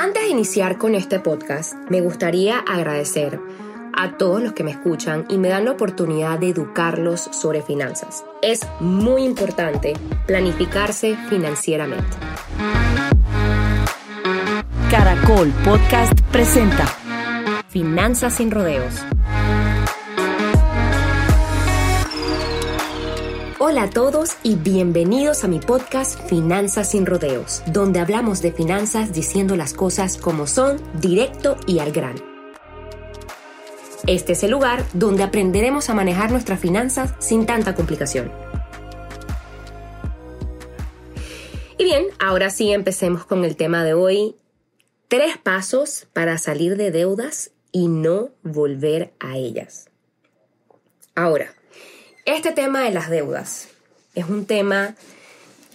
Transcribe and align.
Antes 0.00 0.22
de 0.22 0.28
iniciar 0.28 0.78
con 0.78 0.94
este 0.94 1.18
podcast, 1.18 1.74
me 1.90 2.00
gustaría 2.00 2.60
agradecer 2.60 3.40
a 3.92 4.16
todos 4.16 4.40
los 4.40 4.52
que 4.52 4.62
me 4.62 4.70
escuchan 4.70 5.26
y 5.28 5.38
me 5.38 5.48
dan 5.48 5.64
la 5.64 5.72
oportunidad 5.72 6.38
de 6.38 6.50
educarlos 6.50 7.20
sobre 7.32 7.62
finanzas. 7.62 8.24
Es 8.40 8.60
muy 8.78 9.24
importante 9.24 9.94
planificarse 10.24 11.16
financieramente. 11.28 12.16
Caracol 14.88 15.52
Podcast 15.64 16.12
presenta 16.30 16.86
Finanzas 17.68 18.34
sin 18.34 18.52
rodeos. 18.52 19.02
Hola 23.70 23.82
a 23.82 23.90
todos 23.90 24.30
y 24.42 24.54
bienvenidos 24.54 25.44
a 25.44 25.46
mi 25.46 25.60
podcast 25.60 26.18
Finanzas 26.26 26.92
sin 26.92 27.04
rodeos, 27.04 27.62
donde 27.66 28.00
hablamos 28.00 28.40
de 28.40 28.50
finanzas 28.50 29.12
diciendo 29.12 29.56
las 29.56 29.74
cosas 29.74 30.16
como 30.16 30.46
son, 30.46 30.80
directo 31.02 31.58
y 31.66 31.80
al 31.80 31.92
grano. 31.92 32.18
Este 34.06 34.32
es 34.32 34.42
el 34.42 34.52
lugar 34.52 34.86
donde 34.94 35.22
aprenderemos 35.22 35.90
a 35.90 35.94
manejar 35.94 36.30
nuestras 36.30 36.58
finanzas 36.58 37.12
sin 37.18 37.44
tanta 37.44 37.74
complicación. 37.74 38.32
Y 41.76 41.84
bien, 41.84 42.06
ahora 42.18 42.48
sí 42.48 42.72
empecemos 42.72 43.26
con 43.26 43.44
el 43.44 43.54
tema 43.56 43.84
de 43.84 43.92
hoy. 43.92 44.34
Tres 45.08 45.36
pasos 45.36 46.08
para 46.14 46.38
salir 46.38 46.78
de 46.78 46.90
deudas 46.90 47.50
y 47.70 47.88
no 47.88 48.30
volver 48.42 49.12
a 49.20 49.36
ellas. 49.36 49.90
Ahora, 51.14 51.52
este 52.34 52.52
tema 52.52 52.82
de 52.82 52.90
las 52.90 53.08
deudas 53.08 53.70
es 54.14 54.28
un 54.28 54.44
tema 54.44 54.96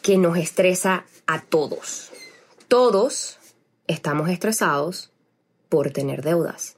que 0.03 0.20
nos 0.20 0.38
estresa 0.38 1.05
a 1.26 1.41
todos. 1.41 2.12
Todos 2.67 3.39
estamos 3.88 4.29
estresados 4.29 5.12
por 5.67 5.89
tener 5.89 6.21
deudas. 6.21 6.77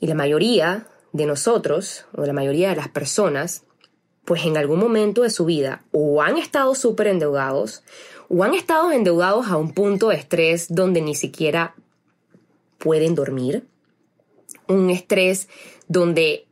Y 0.00 0.06
la 0.06 0.14
mayoría 0.14 0.86
de 1.12 1.26
nosotros, 1.26 2.06
o 2.16 2.24
la 2.24 2.32
mayoría 2.32 2.70
de 2.70 2.76
las 2.76 2.88
personas, 2.88 3.64
pues 4.24 4.46
en 4.46 4.56
algún 4.56 4.78
momento 4.78 5.22
de 5.22 5.30
su 5.30 5.44
vida 5.44 5.84
o 5.92 6.22
han 6.22 6.38
estado 6.38 6.74
súper 6.74 7.08
endeudados 7.08 7.82
o 8.30 8.44
han 8.44 8.54
estado 8.54 8.92
endeudados 8.92 9.48
a 9.48 9.58
un 9.58 9.74
punto 9.74 10.08
de 10.08 10.16
estrés 10.16 10.68
donde 10.70 11.02
ni 11.02 11.14
siquiera 11.14 11.74
pueden 12.78 13.14
dormir. 13.14 13.66
Un 14.68 14.88
estrés 14.88 15.48
donde 15.86 16.46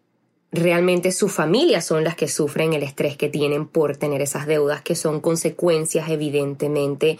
realmente 0.53 1.13
sus 1.13 1.33
familias 1.33 1.85
son 1.85 2.05
las 2.05 2.15
que 2.15 2.29
sufren 2.29 2.75
el 2.75 2.83
estrés 2.83 3.17
que 3.17 3.31
tienen 3.31 3.67
por 3.67 3.97
tener 3.97 4.21
esas 4.21 4.47
deudas, 4.47 4.83
que 4.83 4.95
son 4.95 5.21
consecuencias 5.21 6.11
evidentemente 6.11 7.19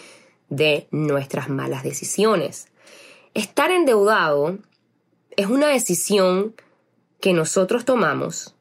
de 0.51 0.87
nuestras 0.91 1.49
malas 1.49 1.83
decisiones. 1.83 2.69
Estar 3.33 3.71
endeudado 3.71 4.59
es 5.37 5.47
una 5.47 5.69
decisión 5.69 6.55
que 7.21 7.33
nosotros 7.33 7.87
tomamos 7.87 8.55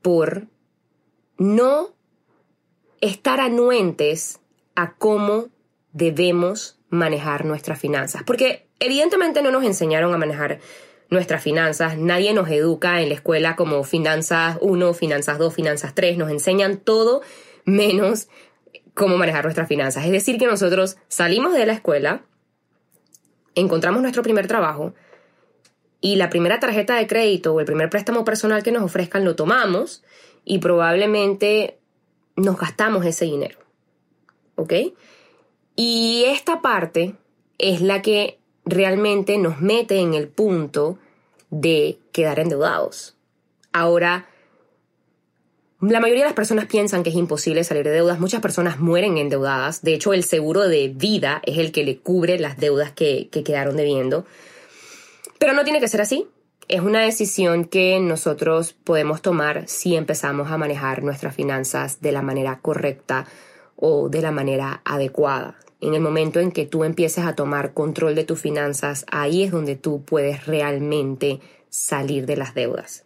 por 0.00 0.46
no 1.36 1.90
estar 3.02 3.40
anuentes 3.40 4.40
a 4.74 4.94
cómo 4.94 5.48
debemos 5.92 6.78
manejar 6.88 7.44
nuestras 7.44 7.78
finanzas. 7.78 8.22
Porque 8.22 8.66
evidentemente 8.80 9.42
no 9.42 9.50
nos 9.50 9.64
enseñaron 9.64 10.14
a 10.14 10.18
manejar 10.18 10.60
nuestras 11.10 11.42
finanzas. 11.42 11.96
Nadie 11.98 12.32
nos 12.32 12.48
educa 12.48 13.00
en 13.02 13.08
la 13.08 13.14
escuela 13.14 13.56
como 13.56 13.84
finanzas 13.84 14.58
1, 14.60 14.94
finanzas 14.94 15.38
2, 15.38 15.54
finanzas 15.54 15.94
3. 15.94 16.16
Nos 16.18 16.30
enseñan 16.30 16.78
todo 16.78 17.22
menos 17.64 18.28
cómo 18.94 19.16
manejar 19.16 19.44
nuestras 19.44 19.68
finanzas. 19.68 20.04
Es 20.04 20.12
decir, 20.12 20.38
que 20.38 20.46
nosotros 20.46 20.96
salimos 21.08 21.54
de 21.54 21.66
la 21.66 21.72
escuela, 21.72 22.22
encontramos 23.54 24.02
nuestro 24.02 24.22
primer 24.22 24.46
trabajo 24.46 24.94
y 26.00 26.16
la 26.16 26.30
primera 26.30 26.60
tarjeta 26.60 26.96
de 26.96 27.06
crédito 27.06 27.54
o 27.54 27.60
el 27.60 27.66
primer 27.66 27.90
préstamo 27.90 28.24
personal 28.24 28.62
que 28.62 28.72
nos 28.72 28.82
ofrezcan 28.82 29.24
lo 29.24 29.36
tomamos 29.36 30.04
y 30.44 30.58
probablemente 30.58 31.78
nos 32.36 32.58
gastamos 32.58 33.04
ese 33.06 33.24
dinero. 33.24 33.58
¿Ok? 34.56 34.72
Y 35.76 36.24
esta 36.26 36.60
parte 36.62 37.14
es 37.58 37.80
la 37.80 38.02
que 38.02 38.38
realmente 38.64 39.38
nos 39.38 39.60
mete 39.60 39.98
en 39.98 40.14
el 40.14 40.28
punto 40.28 40.98
de 41.50 41.98
quedar 42.12 42.38
endeudados. 42.38 43.14
Ahora, 43.72 44.26
la 45.80 46.00
mayoría 46.00 46.24
de 46.24 46.28
las 46.28 46.36
personas 46.36 46.66
piensan 46.66 47.02
que 47.02 47.10
es 47.10 47.16
imposible 47.16 47.64
salir 47.64 47.84
de 47.84 47.90
deudas. 47.90 48.20
Muchas 48.20 48.40
personas 48.40 48.78
mueren 48.78 49.18
endeudadas. 49.18 49.82
De 49.82 49.94
hecho, 49.94 50.14
el 50.14 50.24
seguro 50.24 50.66
de 50.68 50.88
vida 50.88 51.42
es 51.44 51.58
el 51.58 51.72
que 51.72 51.84
le 51.84 51.98
cubre 51.98 52.38
las 52.38 52.56
deudas 52.56 52.92
que, 52.92 53.28
que 53.30 53.44
quedaron 53.44 53.76
debiendo. 53.76 54.24
Pero 55.38 55.52
no 55.52 55.64
tiene 55.64 55.80
que 55.80 55.88
ser 55.88 56.00
así. 56.00 56.26
Es 56.68 56.80
una 56.80 57.02
decisión 57.02 57.66
que 57.66 58.00
nosotros 58.00 58.72
podemos 58.72 59.20
tomar 59.20 59.64
si 59.68 59.96
empezamos 59.96 60.50
a 60.50 60.56
manejar 60.56 61.02
nuestras 61.02 61.34
finanzas 61.34 62.00
de 62.00 62.12
la 62.12 62.22
manera 62.22 62.60
correcta 62.60 63.26
o 63.76 64.08
de 64.08 64.22
la 64.22 64.30
manera 64.30 64.80
adecuada 64.84 65.58
en 65.86 65.94
el 65.94 66.00
momento 66.00 66.40
en 66.40 66.52
que 66.52 66.66
tú 66.66 66.84
empieces 66.84 67.24
a 67.24 67.34
tomar 67.34 67.74
control 67.74 68.14
de 68.14 68.24
tus 68.24 68.40
finanzas, 68.40 69.04
ahí 69.10 69.42
es 69.42 69.50
donde 69.50 69.76
tú 69.76 70.02
puedes 70.04 70.46
realmente 70.46 71.40
salir 71.68 72.26
de 72.26 72.36
las 72.36 72.54
deudas. 72.54 73.04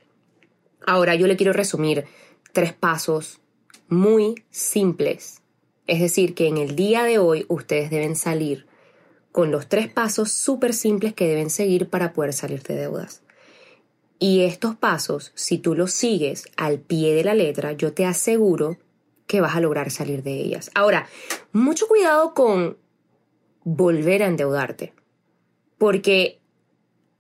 Ahora 0.87 1.15
yo 1.15 1.27
le 1.27 1.37
quiero 1.37 1.53
resumir 1.53 2.05
tres 2.53 2.73
pasos 2.73 3.41
muy 3.89 4.45
simples. 4.51 5.43
Es 5.87 6.01
decir, 6.01 6.35
que 6.35 6.47
en 6.47 6.59
el 6.59 6.77
día 6.77 7.05
de 7.05 7.19
hoy 7.19 7.47
ustedes 7.49 7.91
deben 7.91 8.17
salir 8.17 8.67
con 9.33 9.51
los 9.51 9.69
tres 9.69 9.91
pasos 9.91 10.33
súper 10.33 10.75
simples 10.75 11.15
que 11.15 11.29
deben 11.29 11.51
seguir 11.51 11.89
para 11.89 12.13
poder 12.13 12.33
salir 12.33 12.63
de 12.63 12.75
deudas. 12.75 13.23
Y 14.19 14.41
estos 14.41 14.75
pasos, 14.75 15.33
si 15.35 15.59
tú 15.59 15.75
los 15.75 15.93
sigues 15.93 16.49
al 16.57 16.81
pie 16.81 17.15
de 17.15 17.25
la 17.25 17.35
letra, 17.35 17.73
yo 17.73 17.93
te 17.93 18.05
aseguro 18.05 18.79
que 19.29 19.41
vas 19.41 19.55
a 19.55 19.61
lograr 19.61 19.93
salir 19.93 20.25
de 20.25 20.33
ellas. 20.33 20.73
Ahora, 20.75 21.07
mucho 21.53 21.87
cuidado 21.87 22.35
con 22.35 22.79
volver 23.63 24.25
a 24.25 24.27
endeudarte, 24.27 24.95
porque 25.77 26.41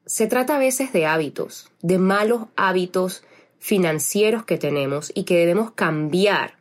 se 0.07 0.27
trata 0.27 0.57
a 0.57 0.59
veces 0.59 0.93
de 0.93 1.07
hábitos, 1.07 1.71
de 1.83 1.99
malos 1.99 2.47
hábitos 2.57 3.23
financieros 3.59 4.45
que 4.45 4.57
tenemos 4.57 5.13
y 5.15 5.25
que 5.25 5.37
debemos 5.37 5.73
cambiar 5.73 6.57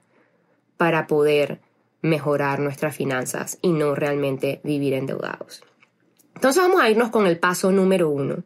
para 0.76 1.08
poder 1.08 1.62
mejorar 2.02 2.60
nuestras 2.60 2.96
finanzas 2.96 3.58
y 3.62 3.72
no 3.72 3.96
realmente 3.96 4.60
vivir 4.64 4.94
endeudados. 4.94 5.64
Entonces 6.36 6.62
vamos 6.62 6.82
a 6.82 6.90
irnos 6.90 7.10
con 7.10 7.26
el 7.26 7.40
paso 7.40 7.72
número 7.72 8.10
uno. 8.10 8.44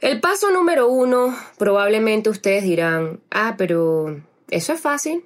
El 0.00 0.20
paso 0.20 0.52
número 0.52 0.88
uno, 0.88 1.36
probablemente 1.58 2.30
ustedes 2.30 2.62
dirán, 2.62 3.20
ah, 3.30 3.56
pero 3.58 4.20
eso 4.48 4.72
es 4.72 4.80
fácil. 4.80 5.24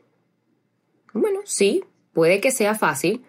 Bueno, 1.16 1.40
sí, 1.44 1.84
puede 2.12 2.40
que 2.40 2.50
sea 2.50 2.74
fácil, 2.74 3.24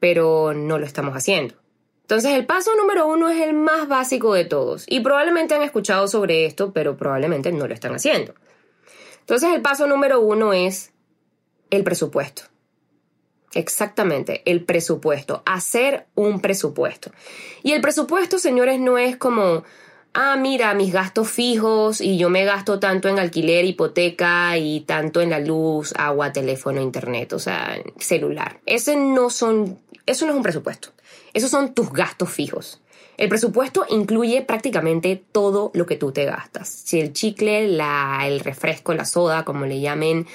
pero 0.00 0.54
no 0.54 0.78
lo 0.78 0.86
estamos 0.86 1.14
haciendo. 1.14 1.54
Entonces 2.02 2.32
el 2.32 2.44
paso 2.44 2.76
número 2.76 3.06
uno 3.06 3.30
es 3.30 3.40
el 3.40 3.54
más 3.54 3.88
básico 3.88 4.34
de 4.34 4.44
todos 4.44 4.84
y 4.86 5.00
probablemente 5.00 5.54
han 5.54 5.62
escuchado 5.62 6.06
sobre 6.06 6.44
esto, 6.44 6.72
pero 6.72 6.96
probablemente 6.96 7.50
no 7.50 7.66
lo 7.66 7.72
están 7.72 7.94
haciendo. 7.94 8.34
Entonces 9.20 9.54
el 9.54 9.62
paso 9.62 9.86
número 9.86 10.20
uno 10.20 10.52
es 10.52 10.92
el 11.70 11.82
presupuesto. 11.82 12.42
Exactamente, 13.54 14.42
el 14.44 14.64
presupuesto, 14.64 15.42
hacer 15.46 16.06
un 16.14 16.40
presupuesto. 16.40 17.12
Y 17.62 17.72
el 17.72 17.80
presupuesto, 17.80 18.38
señores, 18.38 18.80
no 18.80 18.98
es 18.98 19.16
como, 19.16 19.64
ah, 20.14 20.36
mira, 20.36 20.72
mis 20.74 20.92
gastos 20.92 21.28
fijos 21.28 22.00
y 22.00 22.16
yo 22.16 22.30
me 22.30 22.44
gasto 22.44 22.78
tanto 22.78 23.08
en 23.08 23.18
alquiler, 23.18 23.64
hipoteca 23.64 24.56
y 24.56 24.80
tanto 24.80 25.20
en 25.20 25.30
la 25.30 25.40
luz, 25.40 25.92
agua, 25.96 26.32
teléfono, 26.32 26.80
internet, 26.80 27.32
o 27.32 27.38
sea, 27.38 27.76
celular. 27.98 28.60
Ese 28.64 28.96
no 28.96 29.28
son, 29.28 29.78
eso 30.06 30.24
no 30.24 30.32
es 30.32 30.36
un 30.36 30.42
presupuesto. 30.42 30.88
Esos 31.34 31.50
son 31.50 31.74
tus 31.74 31.92
gastos 31.92 32.30
fijos. 32.30 32.80
El 33.16 33.28
presupuesto 33.28 33.86
incluye 33.90 34.42
prácticamente 34.42 35.22
todo 35.30 35.70
lo 35.74 35.86
que 35.86 35.96
tú 35.96 36.12
te 36.12 36.24
gastas. 36.24 36.68
Si 36.68 37.00
el 37.00 37.12
chicle, 37.12 37.68
la, 37.68 38.22
el 38.26 38.40
refresco, 38.40 38.94
la 38.94 39.04
soda, 39.04 39.44
como 39.44 39.66
le 39.66 39.80
llamen, 39.80 40.26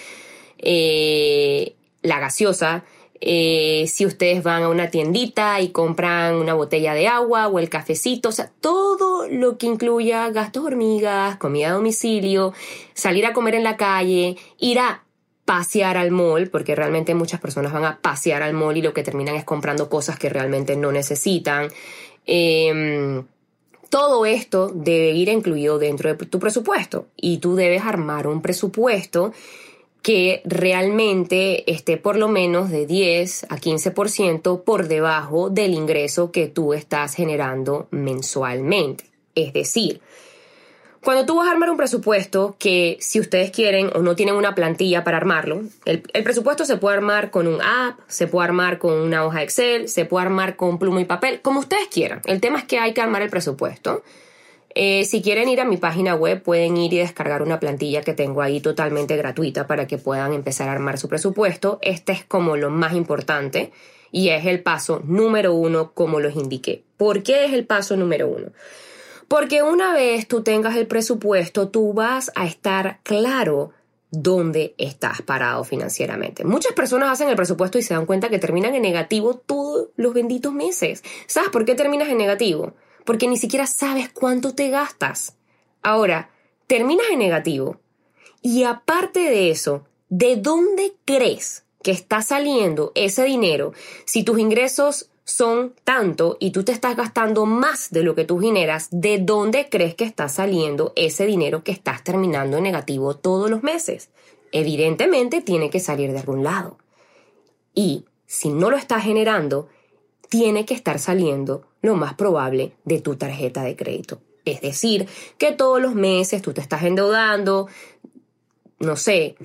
eh, 0.58 1.76
la 2.02 2.20
gaseosa, 2.20 2.84
eh, 3.22 3.86
si 3.88 4.06
ustedes 4.06 4.44
van 4.44 4.64
a 4.64 4.70
una 4.70 4.90
tiendita 4.90 5.60
y 5.60 5.70
compran 5.70 6.36
una 6.36 6.54
botella 6.54 6.94
de 6.94 7.08
agua 7.08 7.48
o 7.48 7.60
el 7.60 7.70
cafecito, 7.70 8.30
o 8.30 8.32
sea, 8.32 8.52
todo 8.62 9.28
lo 9.28 9.58
que 9.58 9.68
incluya 9.68 10.30
gastos 10.30 10.64
hormigas, 10.64 11.38
comida 11.38 11.70
a 11.70 11.74
domicilio, 11.74 12.54
salir 12.94 13.26
a 13.26 13.34
comer 13.34 13.56
en 13.56 13.64
la 13.64 13.78
calle, 13.78 14.38
ir 14.58 14.80
a 14.80 15.04
pasear 15.44 15.98
al 15.98 16.12
mall, 16.12 16.50
porque 16.50 16.76
realmente 16.76 17.16
muchas 17.16 17.42
personas 17.42 17.74
van 17.74 17.84
a 17.84 18.00
pasear 18.00 18.44
al 18.44 18.54
mall 18.54 18.78
y 18.78 18.82
lo 18.82 18.94
que 18.94 19.04
terminan 19.04 19.36
es 19.36 19.44
comprando 19.44 19.90
cosas 19.90 20.18
que 20.18 20.30
realmente 20.30 20.76
no 20.76 20.92
necesitan. 20.92 21.70
Em, 22.26 23.26
todo 23.90 24.26
esto 24.28 24.72
debe 24.74 25.12
ir 25.12 25.30
incluido 25.30 25.80
dentro 25.80 26.14
de 26.14 26.26
tu 26.28 26.40
presupuesto 26.40 27.08
y 27.18 27.40
tú 27.40 27.56
debes 27.56 27.84
armar 27.84 28.28
un 28.28 28.42
presupuesto 28.42 29.34
que 30.02 30.42
realmente 30.46 31.70
esté 31.72 31.98
por 31.98 32.18
lo 32.18 32.28
menos 32.28 32.70
de 32.70 32.86
10 32.86 33.46
a 33.50 33.58
15% 33.58 34.64
por 34.64 34.88
debajo 34.88 35.50
del 35.50 35.74
ingreso 35.74 36.32
que 36.32 36.48
tú 36.48 36.74
estás 36.74 37.16
generando 37.16 37.88
mensualmente. 37.92 39.06
Es 39.36 39.54
decir, 39.54 40.02
cuando 41.02 41.26
tú 41.26 41.38
vas 41.38 41.48
a 41.48 41.52
armar 41.52 41.70
un 41.70 41.78
presupuesto, 41.78 42.58
que 42.60 42.98
si 43.00 43.22
ustedes 43.22 43.52
quieren 43.52 43.90
o 43.96 44.00
no 44.00 44.16
tienen 44.16 44.36
una 44.36 44.54
plantilla 44.54 45.06
para 45.06 45.18
armarlo, 45.18 45.62
el, 45.86 46.02
presupuesto 46.02 46.66
se 46.66 46.76
puede 46.76 46.98
armar 46.98 47.32
con 47.32 47.48
un 47.48 47.62
app, 47.62 48.00
se 48.08 48.28
puede 48.28 48.46
armar 48.46 48.80
con 48.80 48.94
una 48.94 49.26
hoja 49.26 49.42
Excel, 49.42 49.88
se 49.88 50.04
puede 50.06 50.26
armar 50.26 50.58
con 50.58 50.78
pluma 50.78 51.00
y 51.00 51.06
papel, 51.06 51.42
como 51.42 51.62
ustedes 51.62 51.88
quieran. 51.88 52.22
El 52.26 52.42
tema 52.42 52.60
es 52.60 52.66
que 52.66 52.80
hay 52.80 52.94
que 52.94 53.02
armar 53.02 53.22
el 53.22 53.30
presupuesto. 53.30 54.04
Eh, 54.76 55.04
si 55.06 55.22
quieren 55.22 55.50
ir 55.50 55.62
a 55.62 55.66
mi 55.66 55.78
página 55.78 56.16
web, 56.16 56.44
pueden 56.44 56.78
ir 56.78 56.94
y 56.94 56.98
descargar 56.98 57.42
una 57.42 57.60
plantilla 57.60 58.02
que 58.02 58.14
tengo 58.14 58.42
ahí 58.42 58.62
totalmente 58.62 59.18
gratuita 59.18 59.68
para 59.68 59.88
que 59.88 59.98
puedan 59.98 60.34
empezar 60.34 60.70
a 60.70 60.74
armar 60.74 60.98
su 60.98 61.10
presupuesto. 61.10 61.80
Este 61.82 62.12
es 62.12 62.24
como 62.24 62.56
lo 62.56 62.70
más 62.70 62.94
importante 62.94 63.72
y 64.12 64.30
es 64.30 64.46
el 64.46 64.62
paso 64.62 65.02
número 65.04 65.54
uno, 65.54 65.94
como 65.94 66.20
los 66.20 66.36
indiqué. 66.36 66.84
¿Por 66.98 67.24
qué 67.24 67.46
es 67.46 67.54
el 67.54 67.66
paso 67.66 67.98
número 67.98 68.28
uno? 68.28 68.52
Porque 69.28 69.62
una 69.62 69.94
vez 69.94 70.28
tú 70.28 70.42
tengas 70.44 70.76
el 70.76 70.88
presupuesto, 70.88 71.70
tú 71.70 71.94
vas 71.94 72.32
a 72.36 72.46
estar 72.46 73.00
claro 73.04 73.72
dónde 74.12 74.74
estás 74.78 75.22
parado 75.22 75.64
financieramente. 75.64 76.44
Muchas 76.44 76.74
personas 76.74 77.12
hacen 77.12 77.30
el 77.30 77.36
presupuesto 77.36 77.78
y 77.78 77.84
se 77.84 77.94
dan 77.94 78.08
cuenta 78.08 78.30
que 78.30 78.40
terminan 78.40 78.74
en 78.74 78.82
negativo 78.82 79.36
todos 79.36 79.90
los 79.98 80.14
benditos 80.14 80.52
meses. 80.54 81.04
¿Sabes 81.28 81.50
por 81.50 81.66
qué 81.66 81.76
terminas 81.76 82.10
en 82.10 82.18
negativo? 82.18 82.74
Porque 83.10 83.28
ni 83.28 83.38
siquiera 83.38 83.66
sabes 83.66 84.10
cuánto 84.14 84.54
te 84.54 84.70
gastas. 84.70 85.36
Ahora, 85.82 86.30
terminas 86.68 87.08
en 87.10 87.18
negativo. 87.18 87.80
Y 88.44 88.66
aparte 88.66 89.22
de 89.22 89.50
eso, 89.50 89.84
¿de 90.10 90.36
dónde 90.36 90.94
crees 91.06 91.64
que 91.82 91.90
está 91.90 92.22
saliendo 92.22 92.92
ese 92.94 93.24
dinero 93.24 93.74
si 94.06 94.22
tus 94.22 94.38
ingresos 94.38 95.10
son 95.24 95.74
tanto 95.84 96.38
y 96.40 96.52
tú 96.52 96.64
te 96.64 96.72
estás 96.72 96.96
gastando 96.96 97.48
más 97.48 97.90
de 97.90 98.04
lo 98.04 98.14
que 98.14 98.26
tú 98.26 98.40
generas, 98.40 98.90
¿de 98.92 99.18
dónde 99.18 99.70
crees 99.70 99.96
que 99.96 100.04
está 100.04 100.30
saliendo 100.30 100.94
ese 100.96 101.26
dinero 101.26 101.64
que 101.64 101.72
estás 101.72 102.04
terminando 102.04 102.58
en 102.58 102.64
negativo 102.64 103.16
todos 103.16 103.50
los 103.50 103.64
meses? 103.64 104.12
Evidentemente 104.52 105.42
tiene 105.42 105.72
que 105.72 105.80
salir 105.80 106.12
de 106.12 106.20
algún 106.20 106.44
lado. 106.44 106.78
Y 107.74 108.06
si 108.28 108.50
no 108.50 108.70
lo 108.70 108.78
estás 108.78 109.04
generando, 109.04 109.68
tiene 110.30 110.66
que 110.66 110.74
estar 110.74 111.00
saliendo 111.00 111.66
lo 111.82 111.96
más 111.96 112.14
probable 112.14 112.74
de 112.86 113.02
tu 113.02 113.16
tarjeta 113.16 113.64
de 113.64 113.76
crédito. 113.76 114.22
Es 114.46 114.62
decir, 114.62 115.08
que 115.38 115.52
todos 115.52 115.82
los 115.82 115.96
meses 115.96 116.42
tú 116.42 116.54
te 116.54 116.62
estás 116.62 116.84
endeudando, 116.84 117.68
no 118.80 118.96
sé, 118.96 119.36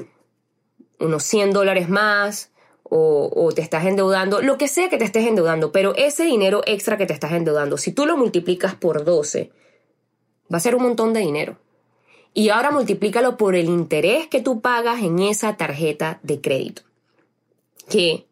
unos 1.00 1.24
100 1.24 1.52
dólares 1.52 1.88
más, 1.88 2.50
o, 2.96 3.50
te 3.52 3.60
estás 3.60 3.86
endeudando, 3.86 4.40
lo 4.40 4.56
que 4.56 4.68
sea 4.68 4.88
que 4.88 4.98
te 4.98 5.04
estés 5.04 5.26
endeudando, 5.26 5.72
pero 5.72 5.96
ese 5.96 6.24
dinero 6.24 6.62
extra 6.64 6.96
que 6.96 7.06
te 7.06 7.12
estás 7.12 7.32
endeudando, 7.32 7.76
si 7.76 7.90
tú 7.90 8.06
lo 8.06 8.16
multiplicas 8.16 8.76
por 8.76 9.04
12, 9.04 9.50
va 10.52 10.58
a 10.58 10.60
ser 10.60 10.76
un 10.76 10.84
montón 10.84 11.12
de 11.12 11.20
dinero. 11.20 11.58
Y 12.34 12.50
ahora 12.50 12.70
multiplícalo 12.70 13.36
por 13.36 13.56
el 13.56 13.66
interés 13.66 14.28
que 14.28 14.40
tú 14.40 14.60
pagas 14.60 15.02
en 15.02 15.18
esa 15.18 15.56
tarjeta 15.56 16.20
de 16.22 16.40
crédito. 16.40 16.82
Que 17.88 18.26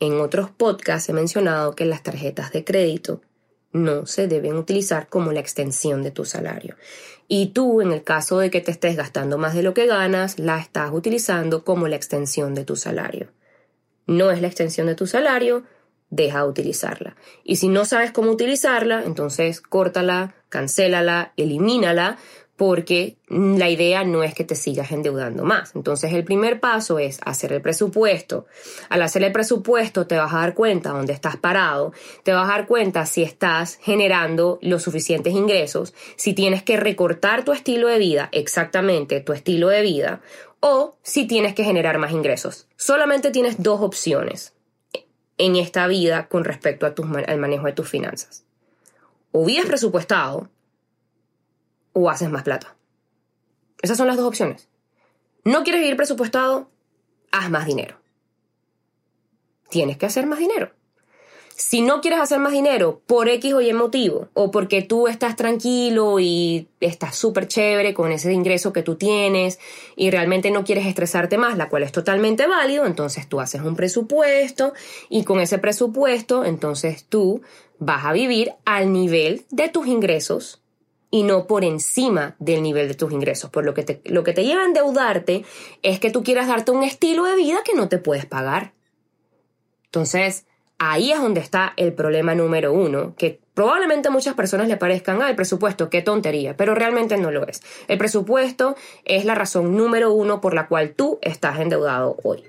en 0.00 0.20
otros 0.20 0.50
podcasts 0.50 1.08
he 1.08 1.12
mencionado 1.12 1.74
que 1.74 1.84
las 1.84 2.02
tarjetas 2.02 2.52
de 2.52 2.64
crédito 2.64 3.20
no 3.72 4.06
se 4.06 4.28
deben 4.28 4.56
utilizar 4.56 5.08
como 5.08 5.32
la 5.32 5.40
extensión 5.40 6.02
de 6.02 6.10
tu 6.10 6.24
salario. 6.24 6.76
Y 7.26 7.48
tú, 7.48 7.80
en 7.80 7.92
el 7.92 8.04
caso 8.04 8.38
de 8.38 8.50
que 8.50 8.60
te 8.60 8.70
estés 8.70 8.96
gastando 8.96 9.38
más 9.38 9.54
de 9.54 9.62
lo 9.62 9.74
que 9.74 9.86
ganas, 9.86 10.38
la 10.38 10.58
estás 10.58 10.92
utilizando 10.92 11.64
como 11.64 11.88
la 11.88 11.96
extensión 11.96 12.54
de 12.54 12.64
tu 12.64 12.76
salario 12.76 13.30
no 14.06 14.30
es 14.30 14.40
la 14.40 14.48
extensión 14.48 14.86
de 14.86 14.94
tu 14.94 15.06
salario, 15.06 15.64
deja 16.10 16.42
de 16.42 16.48
utilizarla. 16.48 17.16
Y 17.42 17.56
si 17.56 17.68
no 17.68 17.84
sabes 17.84 18.12
cómo 18.12 18.30
utilizarla, 18.30 19.02
entonces 19.04 19.60
córtala, 19.60 20.34
cancélala, 20.48 21.32
elimínala, 21.36 22.18
porque 22.56 23.16
la 23.28 23.68
idea 23.68 24.04
no 24.04 24.22
es 24.22 24.34
que 24.34 24.44
te 24.44 24.54
sigas 24.54 24.92
endeudando 24.92 25.44
más. 25.44 25.74
Entonces 25.74 26.12
el 26.12 26.24
primer 26.24 26.60
paso 26.60 26.98
es 26.98 27.18
hacer 27.24 27.52
el 27.52 27.60
presupuesto. 27.60 28.46
Al 28.88 29.02
hacer 29.02 29.24
el 29.24 29.32
presupuesto 29.32 30.06
te 30.06 30.16
vas 30.16 30.32
a 30.32 30.38
dar 30.38 30.54
cuenta 30.54 30.90
dónde 30.90 31.12
estás 31.12 31.36
parado, 31.36 31.92
te 32.22 32.32
vas 32.32 32.48
a 32.48 32.52
dar 32.52 32.66
cuenta 32.66 33.06
si 33.06 33.22
estás 33.22 33.78
generando 33.82 34.58
los 34.62 34.82
suficientes 34.82 35.34
ingresos, 35.34 35.94
si 36.16 36.32
tienes 36.32 36.62
que 36.62 36.76
recortar 36.76 37.44
tu 37.44 37.52
estilo 37.52 37.88
de 37.88 37.98
vida, 37.98 38.28
exactamente 38.30 39.20
tu 39.20 39.32
estilo 39.32 39.68
de 39.68 39.82
vida, 39.82 40.20
o 40.60 40.96
si 41.02 41.26
tienes 41.26 41.54
que 41.54 41.64
generar 41.64 41.98
más 41.98 42.12
ingresos. 42.12 42.68
Solamente 42.76 43.30
tienes 43.30 43.62
dos 43.62 43.80
opciones 43.80 44.54
en 45.38 45.56
esta 45.56 45.88
vida 45.88 46.28
con 46.28 46.44
respecto 46.44 46.86
al 46.86 47.38
manejo 47.38 47.66
de 47.66 47.72
tus 47.72 47.88
finanzas. 47.88 48.44
O 49.32 49.44
vives 49.44 49.66
presupuestado 49.66 50.48
o 51.94 52.10
haces 52.10 52.28
más 52.28 52.42
plata. 52.42 52.76
Esas 53.80 53.96
son 53.96 54.06
las 54.06 54.18
dos 54.18 54.26
opciones. 54.26 54.68
¿No 55.44 55.62
quieres 55.62 55.80
vivir 55.80 55.96
presupuestado? 55.96 56.70
Haz 57.32 57.50
más 57.50 57.66
dinero. 57.66 57.96
Tienes 59.70 59.96
que 59.96 60.06
hacer 60.06 60.26
más 60.26 60.38
dinero. 60.38 60.70
Si 61.56 61.82
no 61.82 62.00
quieres 62.00 62.18
hacer 62.18 62.40
más 62.40 62.52
dinero 62.52 63.00
por 63.06 63.28
X 63.28 63.54
o 63.54 63.60
Y 63.60 63.72
motivo, 63.72 64.28
o 64.34 64.50
porque 64.50 64.82
tú 64.82 65.06
estás 65.06 65.36
tranquilo 65.36 66.18
y 66.18 66.66
estás 66.80 67.14
súper 67.14 67.46
chévere 67.46 67.94
con 67.94 68.10
ese 68.10 68.32
ingreso 68.32 68.72
que 68.72 68.82
tú 68.82 68.96
tienes 68.96 69.60
y 69.94 70.10
realmente 70.10 70.50
no 70.50 70.64
quieres 70.64 70.86
estresarte 70.86 71.38
más, 71.38 71.56
la 71.56 71.68
cual 71.68 71.84
es 71.84 71.92
totalmente 71.92 72.48
válido, 72.48 72.86
entonces 72.86 73.28
tú 73.28 73.38
haces 73.38 73.60
un 73.60 73.76
presupuesto 73.76 74.72
y 75.08 75.22
con 75.22 75.38
ese 75.38 75.58
presupuesto 75.58 76.44
entonces 76.44 77.04
tú 77.04 77.42
vas 77.78 78.04
a 78.04 78.12
vivir 78.12 78.50
al 78.64 78.92
nivel 78.92 79.44
de 79.50 79.68
tus 79.68 79.86
ingresos 79.86 80.63
y 81.14 81.22
no 81.22 81.46
por 81.46 81.62
encima 81.62 82.34
del 82.40 82.60
nivel 82.60 82.88
de 82.88 82.94
tus 82.94 83.12
ingresos. 83.12 83.48
Por 83.48 83.64
lo 83.64 83.72
que 83.72 83.84
te, 83.84 84.00
lo 84.04 84.24
que 84.24 84.32
te 84.32 84.44
lleva 84.44 84.62
a 84.62 84.66
endeudarte 84.66 85.44
es 85.84 86.00
que 86.00 86.10
tú 86.10 86.24
quieras 86.24 86.48
darte 86.48 86.72
un 86.72 86.82
estilo 86.82 87.22
de 87.22 87.36
vida 87.36 87.58
que 87.64 87.72
no 87.76 87.88
te 87.88 87.98
puedes 87.98 88.26
pagar. 88.26 88.72
Entonces, 89.84 90.44
Ahí 90.80 91.12
es 91.12 91.20
donde 91.20 91.40
está 91.40 91.72
el 91.76 91.92
problema 91.92 92.34
número 92.34 92.72
uno, 92.72 93.14
que 93.16 93.38
probablemente 93.54 94.10
muchas 94.10 94.34
personas 94.34 94.66
le 94.66 94.76
parezcan, 94.76 95.22
ah, 95.22 95.30
el 95.30 95.36
presupuesto, 95.36 95.88
qué 95.88 96.02
tontería, 96.02 96.56
pero 96.56 96.74
realmente 96.74 97.16
no 97.16 97.30
lo 97.30 97.46
es. 97.46 97.62
El 97.86 97.96
presupuesto 97.96 98.74
es 99.04 99.24
la 99.24 99.36
razón 99.36 99.76
número 99.76 100.12
uno 100.12 100.40
por 100.40 100.52
la 100.52 100.66
cual 100.66 100.94
tú 100.94 101.20
estás 101.22 101.60
endeudado 101.60 102.16
hoy. 102.24 102.42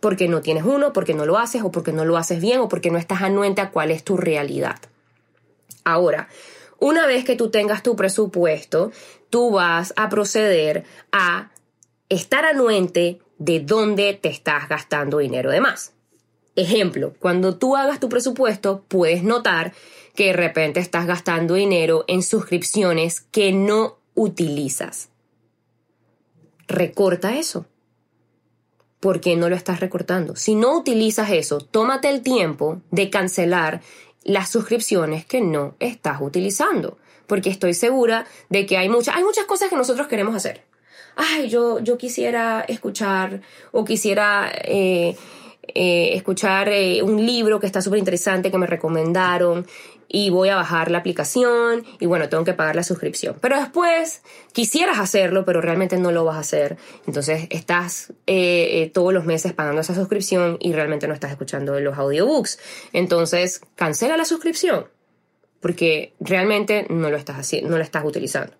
Porque 0.00 0.26
no 0.26 0.40
tienes 0.40 0.64
uno, 0.64 0.94
porque 0.94 1.12
no 1.12 1.26
lo 1.26 1.36
haces, 1.36 1.62
o 1.62 1.70
porque 1.70 1.92
no 1.92 2.06
lo 2.06 2.16
haces 2.16 2.40
bien, 2.40 2.60
o 2.60 2.68
porque 2.70 2.90
no 2.90 2.96
estás 2.96 3.20
anuente 3.20 3.60
a 3.60 3.70
cuál 3.70 3.90
es 3.90 4.02
tu 4.02 4.16
realidad. 4.16 4.78
Ahora, 5.84 6.28
una 6.78 7.06
vez 7.06 7.24
que 7.24 7.36
tú 7.36 7.50
tengas 7.50 7.82
tu 7.82 7.96
presupuesto, 7.96 8.92
tú 9.30 9.50
vas 9.50 9.92
a 9.96 10.08
proceder 10.08 10.84
a 11.12 11.52
estar 12.08 12.44
anuente 12.44 13.20
de 13.38 13.60
dónde 13.60 14.14
te 14.14 14.28
estás 14.28 14.68
gastando 14.68 15.18
dinero 15.18 15.50
de 15.50 15.60
más. 15.60 15.92
Ejemplo, 16.54 17.12
cuando 17.18 17.56
tú 17.56 17.76
hagas 17.76 18.00
tu 18.00 18.08
presupuesto, 18.08 18.84
puedes 18.88 19.22
notar 19.22 19.74
que 20.14 20.28
de 20.28 20.32
repente 20.32 20.80
estás 20.80 21.06
gastando 21.06 21.54
dinero 21.54 22.04
en 22.08 22.22
suscripciones 22.22 23.20
que 23.20 23.52
no 23.52 23.98
utilizas. 24.14 25.10
Recorta 26.66 27.36
eso. 27.36 27.66
¿Por 29.00 29.20
qué 29.20 29.36
no 29.36 29.50
lo 29.50 29.54
estás 29.54 29.80
recortando? 29.80 30.34
Si 30.36 30.54
no 30.54 30.76
utilizas 30.78 31.30
eso, 31.30 31.58
tómate 31.58 32.08
el 32.08 32.22
tiempo 32.22 32.80
de 32.90 33.10
cancelar 33.10 33.82
las 34.26 34.50
suscripciones 34.50 35.24
que 35.24 35.40
no 35.40 35.74
estás 35.78 36.20
utilizando. 36.20 36.98
Porque 37.26 37.48
estoy 37.48 37.74
segura 37.74 38.26
de 38.50 38.66
que 38.66 38.76
hay 38.76 38.88
muchas, 38.88 39.16
hay 39.16 39.24
muchas 39.24 39.46
cosas 39.46 39.70
que 39.70 39.76
nosotros 39.76 40.06
queremos 40.06 40.34
hacer. 40.34 40.62
Ay, 41.16 41.48
yo, 41.48 41.78
yo 41.80 41.96
quisiera 41.96 42.64
escuchar 42.68 43.40
o 43.72 43.84
quisiera 43.84 44.52
eh, 44.64 45.16
eh, 45.74 46.10
escuchar 46.14 46.68
eh, 46.68 47.02
un 47.02 47.24
libro 47.24 47.58
que 47.58 47.66
está 47.66 47.80
súper 47.80 47.98
interesante 47.98 48.50
que 48.50 48.58
me 48.58 48.66
recomendaron 48.66 49.66
y 50.08 50.30
voy 50.30 50.48
a 50.48 50.56
bajar 50.56 50.90
la 50.90 50.98
aplicación 50.98 51.84
y 51.98 52.06
bueno, 52.06 52.28
tengo 52.28 52.44
que 52.44 52.52
pagar 52.52 52.76
la 52.76 52.82
suscripción. 52.82 53.36
Pero 53.40 53.58
después 53.58 54.22
quisieras 54.52 54.98
hacerlo, 54.98 55.44
pero 55.44 55.60
realmente 55.60 55.96
no 55.98 56.12
lo 56.12 56.24
vas 56.24 56.36
a 56.36 56.40
hacer. 56.40 56.76
Entonces 57.06 57.46
estás 57.50 58.12
eh, 58.26 58.90
todos 58.94 59.12
los 59.12 59.24
meses 59.24 59.52
pagando 59.52 59.80
esa 59.80 59.94
suscripción 59.94 60.56
y 60.60 60.72
realmente 60.72 61.08
no 61.08 61.14
estás 61.14 61.30
escuchando 61.30 61.78
los 61.80 61.98
audiobooks. 61.98 62.58
Entonces 62.92 63.60
cancela 63.74 64.16
la 64.16 64.24
suscripción 64.24 64.86
porque 65.60 66.14
realmente 66.20 66.86
no 66.90 67.10
lo 67.10 67.16
estás, 67.16 67.38
haciendo, 67.38 67.70
no 67.70 67.76
lo 67.76 67.82
estás 67.82 68.04
utilizando. 68.04 68.52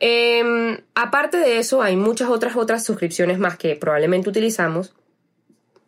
Em, 0.00 0.78
aparte 0.94 1.36
de 1.36 1.58
eso, 1.58 1.82
hay 1.82 1.96
muchas 1.96 2.28
otras 2.28 2.56
otras 2.56 2.84
suscripciones 2.84 3.38
más 3.38 3.56
que 3.56 3.76
probablemente 3.76 4.28
utilizamos 4.28 4.94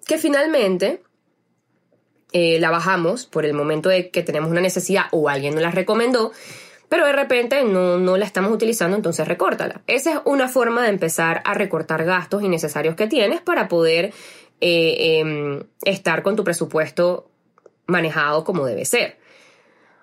que 0.07 0.19
finalmente 0.19 1.03
eh, 2.39 2.61
la 2.61 2.71
bajamos 2.71 3.25
por 3.25 3.47
el 3.47 3.55
momento 3.55 3.89
de 3.89 4.11
que 4.11 4.23
tenemos 4.23 4.51
una 4.51 4.61
necesidad 4.61 5.07
o 5.11 5.31
alguien 5.31 5.55
nos 5.55 5.63
la 5.63 5.71
recomendó, 5.71 6.33
pero 6.91 7.07
de 7.07 7.15
repente 7.15 7.65
no, 7.65 7.97
no 7.97 8.19
la 8.19 8.27
estamos 8.27 8.53
utilizando, 8.53 8.95
entonces 8.95 9.27
recórtala. 9.27 9.81
Esa 9.87 10.13
es 10.13 10.21
una 10.27 10.47
forma 10.47 10.83
de 10.83 10.91
empezar 10.91 11.41
a 11.47 11.55
recortar 11.55 12.05
gastos 12.05 12.43
innecesarios 12.43 12.95
que 12.95 13.07
tienes 13.07 13.41
para 13.41 13.69
poder 13.69 14.13
eh, 14.61 15.19
em, 15.19 15.63
estar 15.83 16.23
con 16.23 16.37
tu 16.37 16.45
presupuesto 16.45 17.31
manejado 17.87 18.45
como 18.45 18.67
debe 18.67 18.85
ser. 18.85 19.19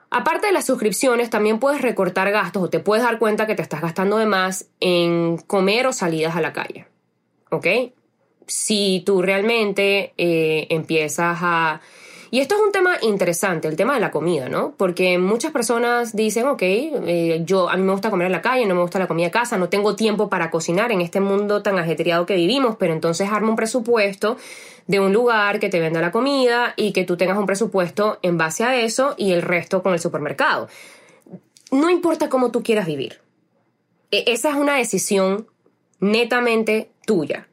Aparte 0.10 0.48
de 0.48 0.54
las 0.54 0.66
suscripciones, 0.66 1.30
también 1.30 1.60
puedes 1.60 1.84
recortar 1.84 2.32
gastos 2.32 2.64
o 2.64 2.70
te 2.72 2.80
puedes 2.80 3.04
dar 3.04 3.20
cuenta 3.20 3.46
que 3.46 3.54
te 3.54 3.62
estás 3.62 3.84
gastando 3.84 4.18
de 4.18 4.26
más 4.26 4.72
en 4.80 5.38
comer 5.38 5.86
o 5.86 5.94
salidas 5.94 6.36
a 6.36 6.42
la 6.42 6.52
calle. 6.52 6.88
¿Ok? 7.52 7.68
Si 8.48 9.04
tú 9.06 9.22
realmente 9.22 10.16
eh, 10.18 10.66
empiezas 10.72 11.38
a 11.44 11.82
y 12.34 12.40
esto 12.40 12.56
es 12.56 12.62
un 12.62 12.72
tema 12.72 12.98
interesante, 13.04 13.68
el 13.68 13.76
tema 13.76 13.94
de 13.94 14.00
la 14.00 14.10
comida, 14.10 14.50
¿no? 14.50 14.74
Porque 14.76 15.20
muchas 15.20 15.52
personas 15.52 16.16
dicen, 16.16 16.48
ok, 16.48 16.64
eh, 16.64 17.44
yo 17.46 17.70
a 17.70 17.78
mí 17.78 17.84
me 17.84 17.92
gusta 17.92 18.10
comer 18.10 18.26
en 18.26 18.32
la 18.32 18.42
calle, 18.42 18.66
no 18.66 18.74
me 18.74 18.82
gusta 18.82 18.98
la 18.98 19.06
comida 19.06 19.28
de 19.28 19.32
casa, 19.32 19.60
no 19.60 19.70
tengo 19.70 19.96
tiempo 19.96 20.30
para 20.30 20.50
cocinar 20.50 20.92
en 20.92 21.02
este 21.02 21.20
mundo 21.20 21.62
tan 21.62 21.78
ajetreado 21.78 22.26
que 22.26 22.36
vivimos, 22.36 22.76
pero 22.80 22.92
entonces 22.92 23.30
arma 23.32 23.50
un 23.50 23.56
presupuesto 23.56 24.38
de 24.88 25.00
un 25.00 25.14
lugar 25.14 25.60
que 25.60 25.70
te 25.70 25.80
venda 25.80 26.02
la 26.02 26.12
comida 26.12 26.74
y 26.76 26.92
que 26.92 27.04
tú 27.04 27.18
tengas 27.18 27.38
un 27.38 27.46
presupuesto 27.46 28.18
en 28.24 28.36
base 28.36 28.64
a 28.64 28.82
eso 28.82 29.14
y 29.16 29.34
el 29.34 29.44
resto 29.44 29.84
con 29.84 29.94
el 29.94 30.00
supermercado. 30.00 30.70
No 31.70 31.92
importa 31.92 32.30
cómo 32.30 32.50
tú 32.50 32.64
quieras 32.64 32.88
vivir. 32.88 33.22
E, 34.10 34.24
esa 34.26 34.50
es 34.50 34.56
una 34.56 34.78
decisión 34.78 35.46
netamente 36.00 36.90
tuya. 37.06 37.48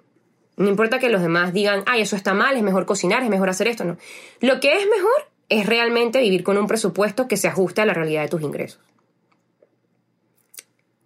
No 0.60 0.68
importa 0.68 0.98
que 0.98 1.08
los 1.08 1.22
demás 1.22 1.54
digan, 1.54 1.84
ay, 1.86 2.02
eso 2.02 2.16
está 2.16 2.34
mal, 2.34 2.54
es 2.54 2.62
mejor 2.62 2.84
cocinar, 2.84 3.22
es 3.22 3.30
mejor 3.30 3.48
hacer 3.48 3.66
esto, 3.66 3.82
no. 3.84 3.96
Lo 4.40 4.60
que 4.60 4.76
es 4.76 4.86
mejor 4.90 5.30
es 5.48 5.64
realmente 5.64 6.20
vivir 6.20 6.44
con 6.44 6.58
un 6.58 6.66
presupuesto 6.66 7.28
que 7.28 7.38
se 7.38 7.48
ajuste 7.48 7.80
a 7.80 7.86
la 7.86 7.94
realidad 7.94 8.20
de 8.20 8.28
tus 8.28 8.42
ingresos. 8.42 8.78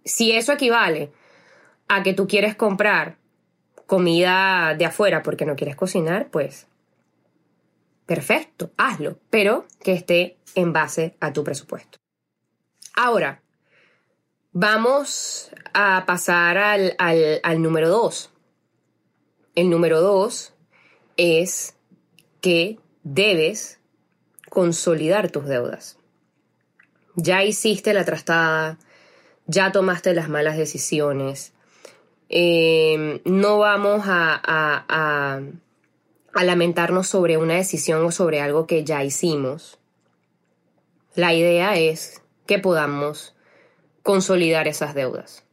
Si 0.03 0.33
eso 0.33 0.51
equivale 0.51 1.13
a 1.87 2.03
que 2.03 2.13
tú 2.13 2.27
quieres 2.27 2.53
comprar 2.55 3.15
comida 3.85 4.75
de 4.77 4.87
afuera 4.87 5.23
porque 5.23 5.45
no 5.45 5.55
quieres 5.55 5.77
cocinar, 5.77 6.27
pues 6.27 6.67
perfecto, 8.05 8.71
hazlo, 8.75 9.19
pero 9.29 9.65
que 9.81 9.93
esté 9.93 10.35
en 10.55 10.73
base 10.73 11.15
a 11.21 11.31
tu 11.31 11.45
presupuesto. 11.45 11.97
Ahora, 12.93 13.41
vamos 14.51 15.49
a 15.73 16.03
pasar 16.05 16.57
al, 16.57 16.97
al 16.97 17.61
número 17.61 17.87
dos. 17.87 18.34
El 19.55 19.69
número 19.69 20.01
dos 20.01 20.53
es 21.17 21.75
que 22.41 22.77
debes 23.03 23.79
consolidar 24.49 25.31
tus 25.31 25.45
deudas. 25.45 25.97
Ya 27.15 27.43
hiciste 27.43 27.93
la 27.93 28.03
trastada, 28.03 28.77
ya 29.47 29.71
tomaste 29.71 30.13
las 30.13 30.27
malas 30.27 30.57
decisiones. 30.57 31.53
Em, 32.27 33.21
no 33.23 33.59
vamos 33.59 34.01
a, 34.05 34.41
a, 34.43 35.41
a 36.33 36.43
lamentarnos 36.43 37.07
sobre 37.07 37.37
una 37.37 37.55
decisión 37.55 38.03
o 38.05 38.11
sobre 38.11 38.41
algo 38.41 38.67
que 38.67 38.83
ya 38.83 39.03
hicimos. 39.03 39.79
La 41.15 41.33
idea 41.33 41.77
es 41.77 42.21
que 42.45 42.59
podamos 42.59 43.35
consolidar 44.03 44.67
esas 44.67 44.93
deudas. 44.93 45.45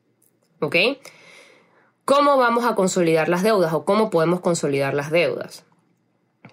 ¿Ok? 0.61 0.76
¿Cómo 2.14 2.37
vamos 2.37 2.66
a 2.66 2.75
consolidar 2.75 3.31
las 3.31 3.42
deudas 3.42 3.73
o 3.73 3.87
cómo 3.87 4.11
podemos 4.11 4.40
consolidar 4.40 4.92
las 4.92 5.11
deudas? 5.11 5.64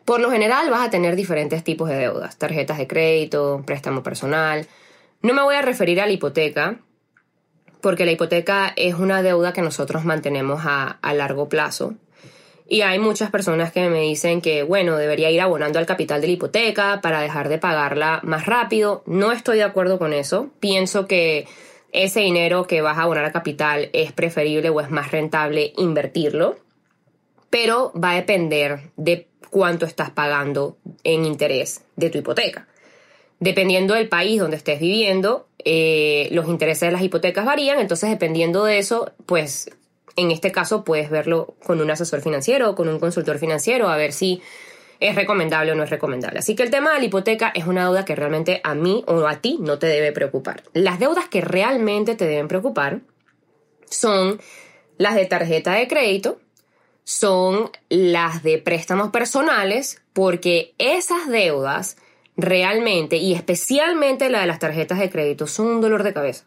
Por 0.05 0.21
lo 0.21 0.31
general 0.31 0.69
vas 0.69 0.87
a 0.87 0.89
tener 0.89 1.17
diferentes 1.17 1.65
tipos 1.65 1.89
de 1.89 1.97
deudas, 1.97 2.37
tarjetas 2.37 2.77
de 2.77 2.87
crédito, 2.87 3.61
préstamo 3.65 4.01
personal. 4.01 4.65
No 5.21 5.33
me 5.33 5.41
voy 5.41 5.55
a 5.55 5.61
referir 5.61 5.99
a 5.99 6.05
la 6.05 6.13
hipoteca, 6.13 6.79
porque 7.81 8.05
la 8.05 8.13
hipoteca 8.13 8.71
es 8.77 8.95
una 8.95 9.21
deuda 9.21 9.51
que 9.51 9.61
nosotros 9.61 10.05
mantenemos 10.05 10.61
a, 10.63 10.97
largo 11.13 11.49
plazo. 11.49 11.95
Y 12.65 12.79
hay 12.79 12.97
muchas 12.97 13.29
personas 13.29 13.73
que 13.73 13.89
me 13.89 13.99
dicen 13.99 14.39
que, 14.39 14.63
bueno, 14.63 14.95
debería 14.95 15.29
ir 15.29 15.41
abonando 15.41 15.77
al 15.77 15.85
capital 15.85 16.21
de 16.21 16.27
la 16.27 16.33
hipoteca 16.33 17.01
para 17.01 17.19
dejar 17.19 17.49
de 17.49 17.57
pagarla 17.57 18.21
más 18.23 18.45
rápido. 18.45 19.03
No 19.05 19.33
estoy 19.33 19.57
de 19.57 19.63
acuerdo 19.63 19.99
con 19.99 20.13
eso. 20.13 20.51
Pienso 20.61 21.05
que 21.05 21.49
ese 21.91 22.21
dinero 22.21 22.65
que 22.65 22.81
vas 22.81 22.97
a 22.97 23.03
abonar 23.03 23.25
a 23.25 23.31
capital 23.31 23.89
es 23.93 24.11
preferible 24.11 24.69
o 24.69 24.81
es 24.81 24.89
más 24.89 25.11
rentable 25.11 25.73
invertirlo, 25.77 26.57
pero 27.49 27.91
va 27.93 28.11
a 28.11 28.15
depender 28.15 28.91
de 28.95 29.27
cuánto 29.49 29.85
estás 29.85 30.11
pagando 30.11 30.77
en 31.03 31.25
interés 31.25 31.83
de 31.95 32.09
tu 32.09 32.19
hipoteca. 32.19 32.67
Dependiendo 33.39 33.93
del 33.93 34.09
país 34.09 34.39
donde 34.39 34.57
estés 34.57 34.79
viviendo, 34.79 35.47
eh, 35.63 36.27
los 36.31 36.47
intereses 36.47 36.87
de 36.87 36.91
las 36.91 37.01
hipotecas 37.01 37.45
varían, 37.45 37.79
entonces 37.79 38.09
dependiendo 38.09 38.65
de 38.65 38.77
eso, 38.77 39.11
pues 39.25 39.71
en 40.15 40.31
este 40.31 40.51
caso 40.51 40.83
puedes 40.83 41.09
verlo 41.09 41.55
con 41.65 41.81
un 41.81 41.89
asesor 41.89 42.21
financiero 42.21 42.69
o 42.69 42.75
con 42.75 42.89
un 42.89 42.99
consultor 42.99 43.39
financiero 43.39 43.87
a 43.89 43.97
ver 43.97 44.11
si 44.11 44.41
es 44.99 45.15
recomendable 45.15 45.71
o 45.71 45.75
no 45.75 45.83
es 45.83 45.89
recomendable. 45.89 46.39
Así 46.39 46.55
que 46.55 46.63
el 46.63 46.71
tema 46.71 46.93
de 46.93 46.99
la 46.99 47.05
hipoteca 47.05 47.51
es 47.55 47.65
una 47.65 47.85
deuda 47.85 48.05
que 48.05 48.15
realmente 48.15 48.61
a 48.63 48.75
mí 48.75 49.03
o 49.07 49.25
a 49.27 49.37
ti 49.37 49.57
no 49.59 49.79
te 49.79 49.87
debe 49.87 50.11
preocupar. 50.11 50.63
Las 50.73 50.99
deudas 50.99 51.27
que 51.29 51.41
realmente 51.41 52.15
te 52.15 52.25
deben 52.25 52.47
preocupar 52.47 53.01
son 53.89 54.39
las 54.97 55.15
de 55.15 55.25
tarjeta 55.25 55.73
de 55.73 55.87
crédito, 55.87 56.39
son 57.03 57.71
las 57.89 58.43
de 58.43 58.57
préstamos 58.57 59.09
personales, 59.09 60.01
porque 60.13 60.75
esas 60.77 61.27
deudas 61.27 61.97
realmente, 62.35 63.17
y 63.17 63.33
especialmente 63.33 64.29
la 64.29 64.41
de 64.41 64.47
las 64.47 64.59
tarjetas 64.59 64.99
de 64.99 65.09
crédito, 65.09 65.47
son 65.47 65.67
un 65.67 65.81
dolor 65.81 66.03
de 66.03 66.13
cabeza. 66.13 66.45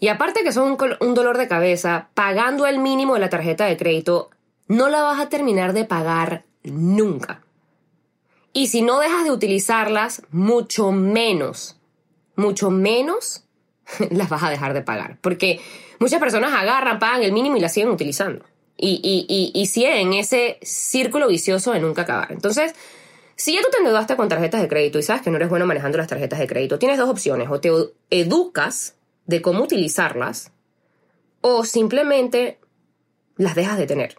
Y 0.00 0.08
aparte 0.08 0.42
que 0.42 0.52
son 0.52 0.76
un, 1.00 1.14
dolor 1.14 1.38
de 1.38 1.48
cabeza, 1.48 2.08
pagando 2.14 2.66
el 2.66 2.78
mínimo 2.78 3.14
de 3.14 3.20
la 3.20 3.30
tarjeta 3.30 3.64
de 3.66 3.76
crédito, 3.76 4.30
no 4.68 4.88
la 4.88 5.02
vas 5.02 5.20
a 5.20 5.28
terminar 5.28 5.72
de 5.72 5.84
pagar 5.84 6.44
nunca. 6.62 7.42
Y 8.54 8.68
si 8.68 8.82
no 8.82 9.00
dejas 9.00 9.24
de 9.24 9.32
utilizarlas, 9.32 10.22
mucho 10.30 10.92
menos, 10.92 11.76
mucho 12.36 12.70
menos 12.70 13.44
las 14.10 14.28
vas 14.30 14.44
a 14.44 14.48
dejar 14.48 14.72
de 14.72 14.80
pagar. 14.80 15.18
Porque 15.20 15.60
muchas 15.98 16.20
personas 16.20 16.54
agarran, 16.54 17.00
pagan 17.00 17.22
el 17.22 17.32
mínimo 17.32 17.56
y 17.56 17.60
las 17.60 17.74
siguen 17.74 17.90
utilizando. 17.90 18.44
Y, 18.76 19.00
y, 19.02 19.52
y, 19.54 19.84
en 19.84 20.14
ese 20.14 20.58
círculo 20.62 21.28
vicioso 21.28 21.72
de 21.72 21.80
nunca 21.80 22.02
acabar. 22.02 22.32
Entonces, 22.32 22.74
si 23.36 23.54
ya 23.54 23.60
tú 23.60 23.68
te 23.70 23.78
endeudaste 23.78 24.16
con 24.16 24.28
tarjetas 24.28 24.62
de 24.62 24.68
crédito 24.68 24.98
y 24.98 25.02
sabes 25.02 25.22
que 25.22 25.30
no 25.30 25.36
eres 25.36 25.48
bueno 25.48 25.66
manejando 25.66 25.98
las 25.98 26.06
tarjetas 26.06 26.38
de 26.38 26.46
crédito, 26.46 26.78
tienes 26.78 26.98
dos 26.98 27.08
opciones. 27.08 27.48
O 27.50 27.60
te 27.60 27.70
educas 28.10 28.94
de 29.26 29.42
cómo 29.42 29.64
utilizarlas 29.64 30.52
o 31.40 31.64
simplemente 31.64 32.60
las 33.36 33.56
dejas 33.56 33.78
de 33.78 33.86
tener. 33.86 34.16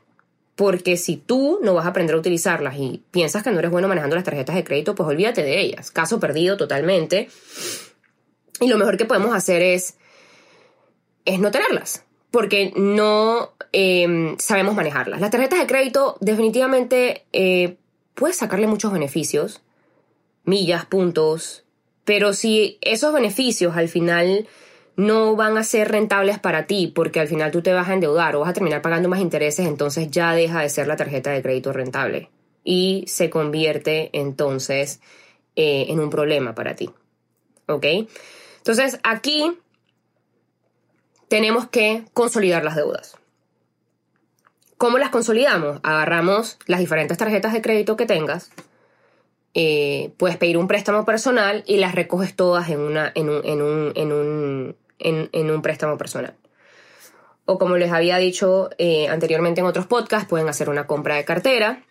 Porque 0.55 0.95
si 0.95 1.17
tú 1.17 1.59
no 1.61 1.73
vas 1.73 1.85
a 1.85 1.89
aprender 1.89 2.15
a 2.15 2.19
utilizarlas 2.19 2.77
y 2.77 3.03
piensas 3.11 3.43
que 3.43 3.51
no 3.51 3.59
eres 3.59 3.71
bueno 3.71 3.89
manejando 3.89 4.15
las 4.15 4.23
tarjetas 4.23 4.55
de 4.55 4.63
crédito, 4.63 4.95
pues 4.95 5.07
olvídate 5.07 5.43
de 5.43 5.59
ellas. 5.59 5.91
Caso 5.91 6.19
perdido 6.19 6.55
totalmente. 6.55 7.29
Y 8.61 8.67
lo 8.67 8.77
mejor 8.77 8.95
que 8.95 9.05
podemos 9.05 9.35
hacer 9.35 9.61
es, 9.61 9.95
es 11.25 11.39
no 11.39 11.51
tenerlas. 11.51 12.03
Porque 12.31 12.71
no 12.75 13.53
em, 13.73 14.37
sabemos 14.37 14.75
manejarlas. 14.75 15.19
Las 15.19 15.31
tarjetas 15.31 15.59
de 15.59 15.67
crédito 15.67 16.17
definitivamente 16.21 17.25
eh, 17.33 17.77
puedes 18.13 18.37
sacarle 18.37 18.67
muchos 18.67 18.93
beneficios. 18.93 19.61
Millas, 20.45 20.85
puntos. 20.85 21.65
Pero 22.05 22.33
si 22.33 22.77
esos 22.81 23.13
beneficios 23.13 23.75
al 23.75 23.89
final 23.89 24.47
no 24.95 25.35
van 25.35 25.57
a 25.57 25.63
ser 25.63 25.89
rentables 25.91 26.39
para 26.39 26.67
ti 26.67 26.91
porque 26.93 27.19
al 27.19 27.27
final 27.27 27.51
tú 27.51 27.61
te 27.61 27.73
vas 27.73 27.89
a 27.89 27.93
endeudar 27.93 28.35
o 28.35 28.41
vas 28.41 28.49
a 28.49 28.53
terminar 28.53 28.81
pagando 28.81 29.09
más 29.09 29.19
intereses, 29.19 29.65
entonces 29.67 30.09
ya 30.09 30.33
deja 30.33 30.61
de 30.61 30.69
ser 30.69 30.87
la 30.87 30.95
tarjeta 30.95 31.31
de 31.31 31.41
crédito 31.41 31.73
rentable 31.73 32.29
y 32.63 33.03
se 33.07 33.29
convierte 33.29 34.09
entonces 34.13 35.01
eh, 35.55 35.85
en 35.89 35.99
un 35.99 36.09
problema 36.09 36.55
para 36.55 36.75
ti. 36.75 36.89
¿Ok? 37.67 37.85
Entonces 38.57 38.99
aquí 39.03 39.57
tenemos 41.27 41.67
que 41.67 42.03
consolidar 42.13 42.63
las 42.63 42.75
deudas. 42.75 43.17
¿Cómo 44.77 44.97
las 44.97 45.09
consolidamos? 45.09 45.79
Agarramos 45.83 46.57
las 46.67 46.79
diferentes 46.79 47.17
tarjetas 47.17 47.53
de 47.53 47.61
crédito 47.61 47.95
que 47.95 48.05
tengas, 48.05 48.51
eh, 49.57 50.11
puedes 50.17 50.35
pedir 50.35 50.57
un 50.57 50.67
préstamo 50.67 51.05
personal 51.05 51.63
y 51.65 51.77
las 51.77 51.95
recoges 51.95 52.35
todas 52.35 52.69
en, 52.69 52.81
una, 52.81 53.09
en, 53.15 53.29
un, 53.29 53.41
en, 53.45 53.61
un, 53.61 53.93
en, 53.95 54.11
un, 54.11 54.75
en, 54.99 55.51
un 55.51 55.61
préstamo 55.61 55.97
personal. 55.97 56.35
O 57.45 57.57
como 57.59 57.77
les 57.77 57.91
había 57.91 58.17
dicho 58.17 58.69
eh, 58.77 59.07
anteriormente 59.07 59.61
en 59.61 59.67
otros 59.67 59.85
podcasts, 59.85 60.27
pueden 60.27 60.49
hacer 60.49 60.69
una 60.69 60.87
compra 60.87 61.15
de 61.15 61.25
cartera. 61.25 61.83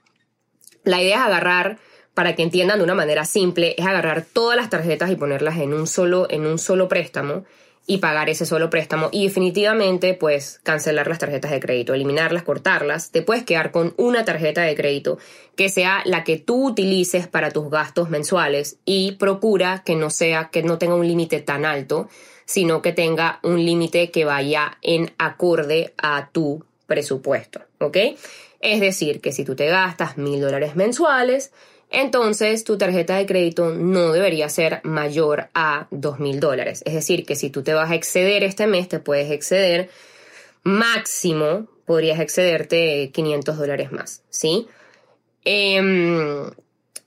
La 0.83 1.01
idea 1.01 1.17
es 1.17 1.23
agarrar, 1.23 1.79
para 2.13 2.35
que 2.35 2.43
entiendan 2.43 2.79
de 2.79 2.85
una 2.85 2.95
manera 2.95 3.25
simple, 3.25 3.75
es 3.79 3.87
agarrar 3.87 4.23
todas 4.23 4.57
las 4.57 4.71
tarjetas 4.71 5.11
y 5.11 5.17
ponerlas 5.17 5.59
en 5.59 5.73
un 5.73 5.87
solo, 5.87 6.27
en 6.31 6.47
un 6.47 6.59
solo 6.59 6.89
préstamo 6.89 7.45
y 7.87 7.99
pagar 7.99 8.31
ese 8.31 8.47
solo 8.47 8.71
préstamo 8.71 9.11
y 9.13 9.25
definitivamente 9.25 10.15
pues 10.15 10.61
cancelar 10.63 11.07
las 11.07 11.19
tarjetas 11.19 11.51
de 11.51 11.61
crédito, 11.61 11.93
eliminarlas, 11.93 12.43
cortarlas, 12.43 13.11
te 13.11 13.23
puedes 13.23 13.45
quedar 13.45 13.73
con 13.73 13.93
una 13.99 14.25
tarjeta 14.25 14.63
de 14.63 14.75
crédito 14.75 15.19
que 15.55 15.69
sea 15.69 16.01
la 16.07 16.25
que 16.25 16.39
tú 16.39 16.69
utilices 16.69 17.27
para 17.27 17.51
tus 17.51 17.69
gastos 17.71 18.09
mensuales 18.09 18.79
y 18.87 19.13
procura 19.13 19.83
que 19.85 19.97
no 19.97 20.09
sea 20.09 20.49
que 20.51 20.63
no 20.63 20.79
tenga 20.79 20.95
un 20.95 21.07
límite 21.07 21.41
tan 21.41 21.67
alto 21.67 22.09
sino 22.45 22.83
que 22.83 22.93
tenga 22.93 23.41
un 23.43 23.65
límite 23.65 24.11
que 24.11 24.25
vaya 24.25 24.79
en 24.83 25.13
acorde 25.19 25.95
a 25.97 26.31
tu 26.33 26.65
presupuesto, 26.87 27.61
¿ok? 27.79 27.97
Es 28.61 28.81
decir, 28.81 29.21
que 29.21 29.33
si 29.33 29.45
tú 29.45 29.55
te 29.55 29.67
gastas 29.67 30.17
mil 30.17 30.41
dólares 30.41 30.77
mensuales, 30.77 31.53
entonces 31.91 32.65
tu 32.65 32.77
tarjeta 32.77 33.17
de 33.17 33.27
crédito 33.27 33.71
no 33.71 34.13
debería 34.13 34.49
ser 34.49 34.81
mayor 34.85 35.49
a 35.55 35.87
dos 35.91 36.19
mil 36.19 36.41
dólares. 36.41 36.83
Es 36.87 36.95
decir, 36.95 37.25
que 37.25 37.37
si 37.37 37.51
tú 37.51 37.63
te 37.63 37.75
vas 37.75 37.91
a 37.91 37.95
exceder 37.95 38.43
este 38.43 38.67
mes, 38.67 38.89
te 38.89 38.99
puedes 38.99 39.31
exceder 39.31 39.91
máximo, 40.63 41.69
podrías 41.85 42.21
excederte 42.21 43.11
500 43.13 43.59
dólares 43.59 43.93
más, 43.93 44.23
¿sí? 44.31 44.67
Em, 45.45 46.51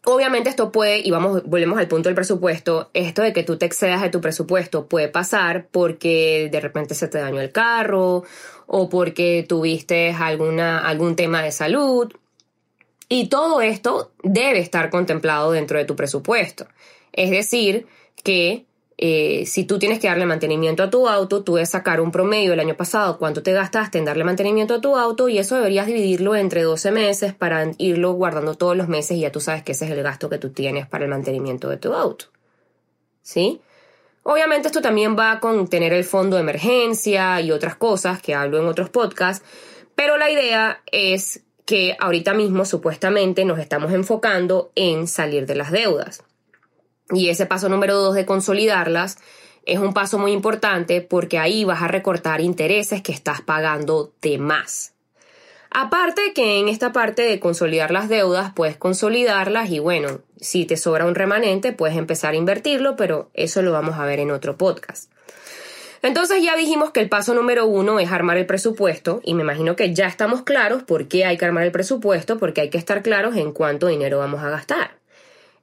obviamente 0.10 0.50
esto 0.50 0.72
puede, 0.72 1.00
y 1.00 1.12
vamos, 1.12 1.44
volvemos 1.46 1.78
al 1.78 1.90
punto 1.90 2.08
del 2.08 2.16
presupuesto, 2.16 2.90
esto 2.94 3.24
de 3.24 3.34
que 3.34 3.44
tú 3.44 3.58
te 3.58 3.66
excedas 3.66 4.02
de 4.02 4.10
tu 4.10 4.22
presupuesto 4.22 4.88
puede 4.88 5.10
pasar 5.10 5.68
porque 5.70 6.48
de 6.50 6.62
repente 6.62 6.96
se 6.96 7.10
te 7.10 7.18
dañó 7.18 7.42
el 7.42 7.52
carro 7.52 8.24
o 8.68 8.88
porque 8.88 9.46
tuviste 9.48 10.12
alguna, 10.12 10.80
algún 10.80 11.18
tema 11.18 11.42
de 11.44 11.52
salud. 11.52 12.14
Y 13.10 13.28
todo 13.28 13.62
esto 13.62 14.14
debe 14.24 14.60
estar 14.60 14.90
contemplado 14.90 15.52
dentro 15.52 15.78
de 15.78 15.84
tu 15.84 15.98
presupuesto. 15.98 16.68
Es 17.12 17.30
decir, 17.30 17.86
que 18.24 18.66
eh, 19.00 19.46
si 19.46 19.64
tú 19.66 19.78
tienes 19.78 20.00
que 20.00 20.08
darle 20.08 20.26
mantenimiento 20.26 20.82
a 20.82 20.90
tu 20.90 21.08
auto, 21.08 21.44
tú 21.44 21.56
debes 21.56 21.70
sacar 21.70 22.02
un 22.02 22.12
promedio 22.12 22.50
del 22.52 22.60
año 22.60 22.76
pasado, 22.76 23.20
cuánto 23.20 23.44
te 23.44 23.54
gastaste 23.54 24.00
en 24.00 24.06
darle 24.06 24.24
mantenimiento 24.24 24.74
a 24.74 24.82
tu 24.82 24.96
auto 24.96 25.30
y 25.30 25.38
eso 25.38 25.56
deberías 25.56 25.86
dividirlo 25.86 26.36
entre 26.36 26.64
12 26.64 26.92
meses 26.92 27.34
para 27.36 27.72
irlo 27.78 28.14
guardando 28.14 28.56
todos 28.56 28.76
los 28.76 28.88
meses 28.88 29.18
y 29.18 29.22
ya 29.22 29.32
tú 29.32 29.40
sabes 29.40 29.62
que 29.62 29.74
ese 29.74 29.86
es 29.86 29.92
el 29.92 30.02
gasto 30.02 30.30
que 30.30 30.40
tú 30.40 30.50
tienes 30.50 30.88
para 30.88 31.04
el 31.04 31.12
mantenimiento 31.12 31.70
de 31.70 31.78
tu 31.78 31.94
auto. 31.94 32.26
¿Sí? 33.22 33.62
Obviamente 34.24 34.68
esto 34.68 34.82
también 34.82 35.16
va 35.18 35.40
con 35.40 35.68
tener 35.68 35.94
el 35.94 36.04
fondo 36.04 36.36
de 36.36 36.42
emergencia 36.42 37.40
y 37.40 37.52
otras 37.52 37.76
cosas 37.76 38.20
que 38.20 38.34
hablo 38.34 38.60
en 38.60 38.66
otros 38.66 38.90
podcasts, 38.90 39.46
pero 39.94 40.18
la 40.18 40.32
idea 40.32 40.82
es 40.92 41.44
que 41.66 41.96
ahorita 42.00 42.34
mismo 42.34 42.66
supuestamente 42.66 43.46
nos 43.46 43.60
estamos 43.60 43.94
enfocando 43.94 44.72
en 44.74 45.08
salir 45.08 45.46
de 45.46 45.56
las 45.56 45.72
deudas. 45.72 46.24
Y 47.12 47.30
ese 47.30 47.46
paso 47.46 47.70
número 47.70 47.96
dos 47.96 48.16
de 48.16 48.26
consolidarlas 48.26 49.18
es 49.66 49.80
un 49.80 49.94
paso 49.94 50.18
muy 50.18 50.32
importante 50.32 51.02
porque 51.02 51.40
ahí 51.40 51.64
vas 51.64 51.82
a 51.82 51.88
recortar 51.88 52.42
intereses 52.42 53.02
que 53.02 53.12
estás 53.12 53.42
pagando 53.42 54.14
de 54.22 54.38
más. 54.38 54.94
Aparte 55.70 56.34
que 56.34 56.60
en 56.60 56.70
esta 56.70 56.92
parte 56.92 57.22
de 57.24 57.40
consolidar 57.40 57.92
las 57.92 58.10
deudas, 58.10 58.54
puedes 58.54 58.78
consolidarlas 58.78 59.70
y 59.70 59.80
bueno, 59.80 60.22
si 60.40 60.66
te 60.66 60.78
sobra 60.78 61.06
un 61.06 61.16
remanente, 61.16 61.74
puedes 61.74 61.98
empezar 61.98 62.34
a 62.34 62.38
invertirlo, 62.38 62.96
pero 62.96 63.30
eso 63.34 63.62
lo 63.62 63.72
vamos 63.72 63.96
a 64.00 64.06
ver 64.06 64.20
en 64.20 64.32
otro 64.32 64.58
podcast. 64.58 65.12
Entonces 66.02 66.42
ya 66.42 66.56
dijimos 66.56 66.92
que 66.92 67.00
el 67.00 67.10
paso 67.10 67.34
número 67.34 67.66
uno 67.66 68.00
es 68.00 68.12
armar 68.12 68.38
el 68.38 68.46
presupuesto 68.46 69.20
y 69.24 69.34
me 69.34 69.44
imagino 69.44 69.76
que 69.76 69.94
ya 69.94 70.08
estamos 70.08 70.44
claros 70.44 70.84
por 70.84 71.08
qué 71.08 71.26
hay 71.26 71.38
que 71.38 71.46
armar 71.46 71.64
el 71.64 71.72
presupuesto, 71.72 72.38
porque 72.38 72.62
hay 72.62 72.70
que 72.70 72.78
estar 72.78 73.02
claros 73.02 73.36
en 73.36 73.52
cuánto 73.52 73.88
dinero 73.88 74.20
vamos 74.20 74.42
a 74.44 74.50
gastar. 74.50 74.97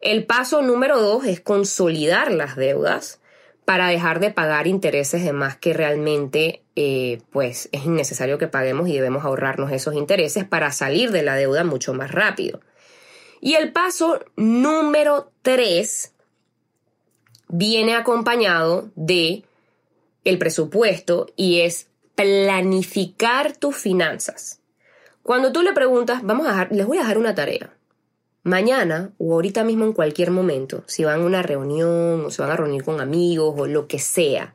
El 0.05 0.27
paso 0.27 0.61
número 0.61 1.01
dos 1.01 1.25
es 1.25 1.41
consolidar 1.41 2.31
las 2.31 2.57
deudas 2.57 3.23
para 3.65 3.89
dejar 3.89 4.21
de 4.21 4.31
pagar 4.31 4.67
intereses 4.67 5.25
de 5.25 5.33
más 5.33 5.57
que 5.57 5.73
realmente 5.73 6.63
eh, 6.77 7.23
pues 7.31 7.71
es 7.73 7.87
innecesario 7.87 8.37
que 8.37 8.47
paguemos 8.47 8.87
y 8.87 8.93
debemos 8.93 9.25
ahorrarnos 9.25 9.73
esos 9.73 9.95
intereses 9.95 10.45
para 10.45 10.73
salir 10.73 11.11
de 11.11 11.23
la 11.23 11.37
deuda 11.37 11.65
mucho 11.65 11.95
más 11.95 12.11
rápido. 12.11 12.61
Y 13.41 13.55
el 13.55 13.73
paso 13.73 14.21
número 14.37 15.33
tres 15.41 16.13
viene 17.49 17.95
acompañado 17.95 18.91
de 18.97 19.45
el 20.25 20.37
presupuesto 20.37 21.29
y 21.35 21.61
es 21.61 21.89
planificar 22.15 23.57
tus 23.57 23.75
finanzas. 23.75 24.61
Cuando 25.23 25.51
tú 25.51 25.63
le 25.63 25.73
preguntas, 25.73 26.21
vamos 26.23 26.47
a 26.47 26.69
les 26.71 26.85
voy 26.85 26.99
a 26.99 27.01
dejar 27.01 27.17
una 27.17 27.35
tarea 27.35 27.75
mañana 28.45 29.11
o 29.19 29.33
ahorita 29.33 29.65
mismo 29.65 29.85
en 29.85 29.93
cualquier 29.93 30.31
momento, 30.31 30.85
si 30.87 31.03
van 31.03 31.23
a 31.23 31.25
una 31.25 31.43
reunión 31.43 32.27
o 32.27 32.31
se 32.31 32.43
van 32.43 32.53
a 32.53 32.57
reunir 32.57 32.85
con 32.85 33.01
amigos 33.01 33.55
o 33.59 33.67
lo 33.67 33.89
que 33.89 33.99
sea, 33.99 34.55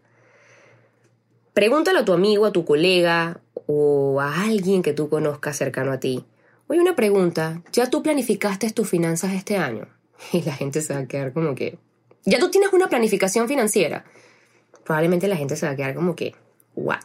pregúntale 1.53 1.99
a 1.99 2.05
tu 2.05 2.13
amigo, 2.13 2.45
a 2.45 2.53
tu 2.53 2.63
colega 2.63 3.41
o 3.67 4.21
a 4.21 4.43
alguien 4.43 4.81
que 4.81 4.93
tú 4.93 5.09
conozcas 5.09 5.57
cercano 5.57 5.91
a 5.91 5.99
ti. 5.99 6.23
Oye, 6.67 6.79
una 6.79 6.95
pregunta, 6.95 7.63
¿ya 7.73 7.89
tú 7.89 8.03
planificaste 8.03 8.69
tus 8.71 8.87
finanzas 8.87 9.33
este 9.33 9.57
año? 9.57 9.87
Y 10.33 10.43
la 10.43 10.53
gente 10.53 10.81
se 10.81 10.93
va 10.93 10.99
a 10.99 11.07
quedar 11.07 11.33
como 11.33 11.55
que, 11.55 11.79
¿ya 12.25 12.39
tú 12.39 12.51
tienes 12.51 12.71
una 12.73 12.89
planificación 12.89 13.47
financiera? 13.47 14.05
Probablemente 14.83 15.27
la 15.27 15.35
gente 15.35 15.55
se 15.55 15.65
va 15.65 15.71
a 15.71 15.75
quedar 15.75 15.95
como 15.95 16.15
que, 16.15 16.35
¿what? 16.75 16.99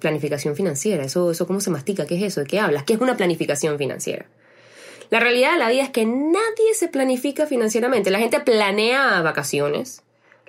Planificación 0.00 0.56
financiera, 0.56 1.04
¿eso, 1.04 1.30
eso 1.30 1.46
cómo 1.46 1.60
se 1.60 1.70
mastica? 1.70 2.06
¿Qué 2.06 2.16
es 2.16 2.22
eso? 2.22 2.40
¿De 2.40 2.46
qué 2.46 2.58
hablas? 2.58 2.84
¿Qué 2.84 2.94
es 2.94 3.00
una 3.00 3.16
planificación 3.16 3.78
financiera? 3.78 4.26
La 5.10 5.20
realidad 5.20 5.52
de 5.52 5.58
la 5.58 5.68
vida 5.68 5.82
es 5.84 5.90
que 5.90 6.06
nadie 6.06 6.74
se 6.74 6.88
planifica 6.88 7.46
financieramente. 7.46 8.10
La 8.10 8.18
gente 8.18 8.40
planea 8.40 9.22
vacaciones, 9.22 10.02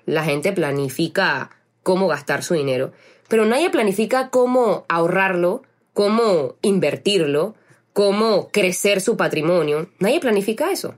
la 0.05 0.23
gente 0.23 0.51
planifica 0.53 1.51
cómo 1.83 2.07
gastar 2.07 2.43
su 2.43 2.53
dinero, 2.53 2.91
pero 3.27 3.45
nadie 3.45 3.69
planifica 3.69 4.29
cómo 4.29 4.85
ahorrarlo, 4.89 5.63
cómo 5.93 6.55
invertirlo, 6.61 7.55
cómo 7.93 8.49
crecer 8.49 9.01
su 9.01 9.17
patrimonio. 9.17 9.89
Nadie 9.99 10.19
planifica 10.19 10.71
eso. 10.71 10.95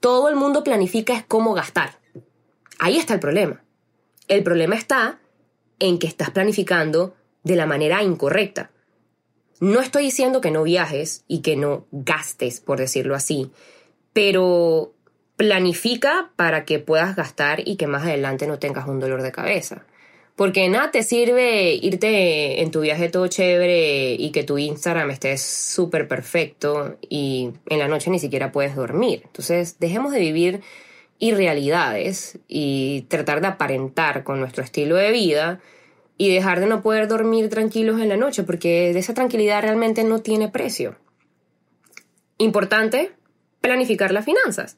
Todo 0.00 0.28
el 0.28 0.36
mundo 0.36 0.64
planifica 0.64 1.14
es 1.14 1.24
cómo 1.24 1.54
gastar. 1.54 1.98
Ahí 2.78 2.96
está 2.96 3.14
el 3.14 3.20
problema. 3.20 3.62
El 4.28 4.42
problema 4.42 4.76
está 4.76 5.20
en 5.78 5.98
que 5.98 6.06
estás 6.06 6.30
planificando 6.30 7.14
de 7.42 7.56
la 7.56 7.66
manera 7.66 8.02
incorrecta. 8.02 8.70
No 9.60 9.80
estoy 9.80 10.04
diciendo 10.04 10.40
que 10.40 10.50
no 10.50 10.62
viajes 10.62 11.24
y 11.26 11.40
que 11.40 11.56
no 11.56 11.86
gastes, 11.90 12.60
por 12.60 12.78
decirlo 12.78 13.14
así, 13.14 13.50
pero 14.12 14.92
planifica 15.36 16.30
para 16.36 16.64
que 16.64 16.78
puedas 16.78 17.16
gastar 17.16 17.66
y 17.66 17.76
que 17.76 17.86
más 17.86 18.02
adelante 18.02 18.46
no 18.46 18.58
tengas 18.58 18.88
un 18.88 19.00
dolor 19.00 19.22
de 19.22 19.32
cabeza. 19.32 19.84
Porque 20.36 20.68
nada 20.68 20.92
te 20.92 21.02
sirve 21.02 21.74
irte 21.74 22.62
en 22.62 22.70
tu 22.70 22.82
viaje 22.82 23.08
todo 23.08 23.26
chévere 23.26 24.12
y 24.14 24.30
que 24.30 24.44
tu 24.44 24.58
Instagram 24.58 25.10
esté 25.10 25.36
súper 25.36 26.06
perfecto 26.06 26.96
y 27.08 27.50
en 27.68 27.78
la 27.80 27.88
noche 27.88 28.10
ni 28.10 28.20
siquiera 28.20 28.52
puedes 28.52 28.76
dormir. 28.76 29.22
Entonces, 29.24 29.80
dejemos 29.80 30.12
de 30.12 30.20
vivir 30.20 30.60
irrealidades 31.18 32.38
y 32.46 33.06
tratar 33.08 33.40
de 33.40 33.48
aparentar 33.48 34.22
con 34.22 34.38
nuestro 34.38 34.62
estilo 34.62 34.94
de 34.94 35.10
vida 35.10 35.60
y 36.18 36.34
dejar 36.34 36.60
de 36.60 36.66
no 36.66 36.82
poder 36.82 37.06
dormir 37.06 37.48
tranquilos 37.48 38.00
en 38.00 38.08
la 38.08 38.16
noche, 38.16 38.42
porque 38.42 38.90
esa 38.90 39.14
tranquilidad 39.14 39.62
realmente 39.62 40.02
no 40.02 40.20
tiene 40.20 40.48
precio. 40.48 40.96
Importante, 42.36 43.12
planificar 43.60 44.12
las 44.12 44.24
finanzas. 44.24 44.76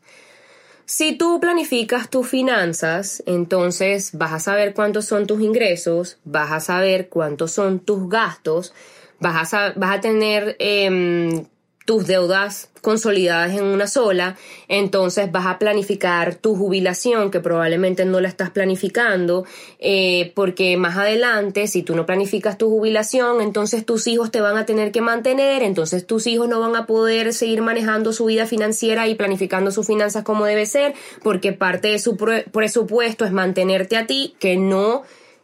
Si 0.85 1.17
tú 1.17 1.41
planificas 1.41 2.11
tus 2.11 2.29
finanzas, 2.29 3.23
entonces 3.25 4.11
vas 4.13 4.33
a 4.33 4.41
saber 4.41 4.75
cuántos 4.75 5.07
son 5.07 5.27
tus 5.27 5.41
ingresos, 5.41 6.19
vas 6.25 6.51
a 6.51 6.61
saber 6.61 7.09
cuántos 7.09 7.53
son 7.53 7.79
tus 7.79 8.09
gastos, 8.09 8.75
vas 9.21 9.55
a, 9.55 9.73
vas 9.77 9.99
a 9.99 10.01
tener 10.01 10.57
em, 10.59 11.47
tus 11.85 12.07
deudas 12.07 12.71
consolidadas 12.83 13.53
en 13.57 13.65
una 13.65 13.87
sola, 13.87 14.37
entonces 14.69 15.31
vas 15.31 15.47
a 15.47 15.59
planificar 15.59 16.35
tu 16.35 16.55
jubilación, 16.55 17.31
que 17.31 17.41
probablemente 17.41 18.05
no 18.05 18.21
la 18.21 18.29
estás 18.29 18.51
planificando, 18.51 19.45
eh, 19.79 20.33
porque 20.35 20.77
más 20.77 20.97
adelante, 20.97 21.67
si 21.67 21.83
tú 21.83 21.95
no 21.95 22.07
planificas 22.07 22.59
tu 22.59 22.71
jubilación, 22.71 23.41
entonces 23.41 23.85
tus 23.85 24.07
hijos 24.07 24.31
te 24.31 24.41
van 24.41 24.57
a 24.57 24.67
tener 24.67 24.93
que 24.93 25.01
mantener, 25.01 25.63
entonces 25.63 26.07
tus 26.07 26.27
hijos 26.27 26.49
no 26.49 26.61
van 26.61 26.77
a 26.77 26.87
poder 26.87 27.33
seguir 27.35 27.61
manejando 27.61 28.13
su 28.13 28.27
vida 28.27 28.47
financiera 28.47 29.09
y 29.09 29.15
planificando 29.15 29.71
sus 29.71 29.87
finanzas 29.87 30.25
como 30.25 30.47
debe 30.47 30.67
ser, 30.67 30.95
porque 31.23 31.53
parte 31.53 31.89
de 31.89 31.99
su 31.99 32.17
presupuesto 32.17 33.25
es 33.25 33.33
mantenerte 33.33 33.97
a 33.97 34.07
ti, 34.07 34.37
que 34.39 34.57
no, 34.57 35.03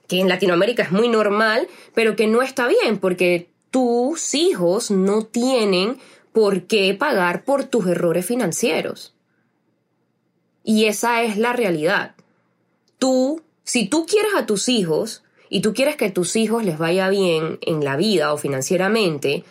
que 0.09 0.21
en 0.21 0.29
Latinoamérica 0.29 0.85
es 0.85 0.93
muy 0.93 1.09
normal, 1.09 1.69
pero 1.95 2.17
que 2.17 2.27
no 2.27 2.41
está 2.43 2.67
bien, 2.67 2.99
porque 2.99 3.49
tus 3.71 4.35
hijos 4.35 4.91
no 4.91 5.23
tienen 5.27 5.99
¿por 6.37 6.65
qué 6.65 6.93
pagar 6.93 7.45
por 7.45 7.65
tus 7.65 7.87
errores 7.87 8.27
financieros? 8.27 9.15
Y 10.65 10.85
esa 10.85 11.23
es 11.23 11.39
la 11.39 11.55
realidad. 11.55 12.15
Tú, 12.99 13.41
si 13.65 13.89
tú 13.89 14.05
quieres 14.05 14.33
a 14.37 14.45
tus 14.45 14.69
hijos 14.69 15.25
y 15.49 15.63
tú 15.63 15.73
quieres 15.73 15.97
que 15.97 16.05
a 16.05 16.13
tus 16.13 16.37
hijos 16.37 16.63
les 16.63 16.77
vaya 16.77 17.09
bien 17.09 17.59
en 17.63 17.83
la 17.83 17.97
vida 17.97 18.35
o 18.35 18.37
financieramente, 18.37 19.45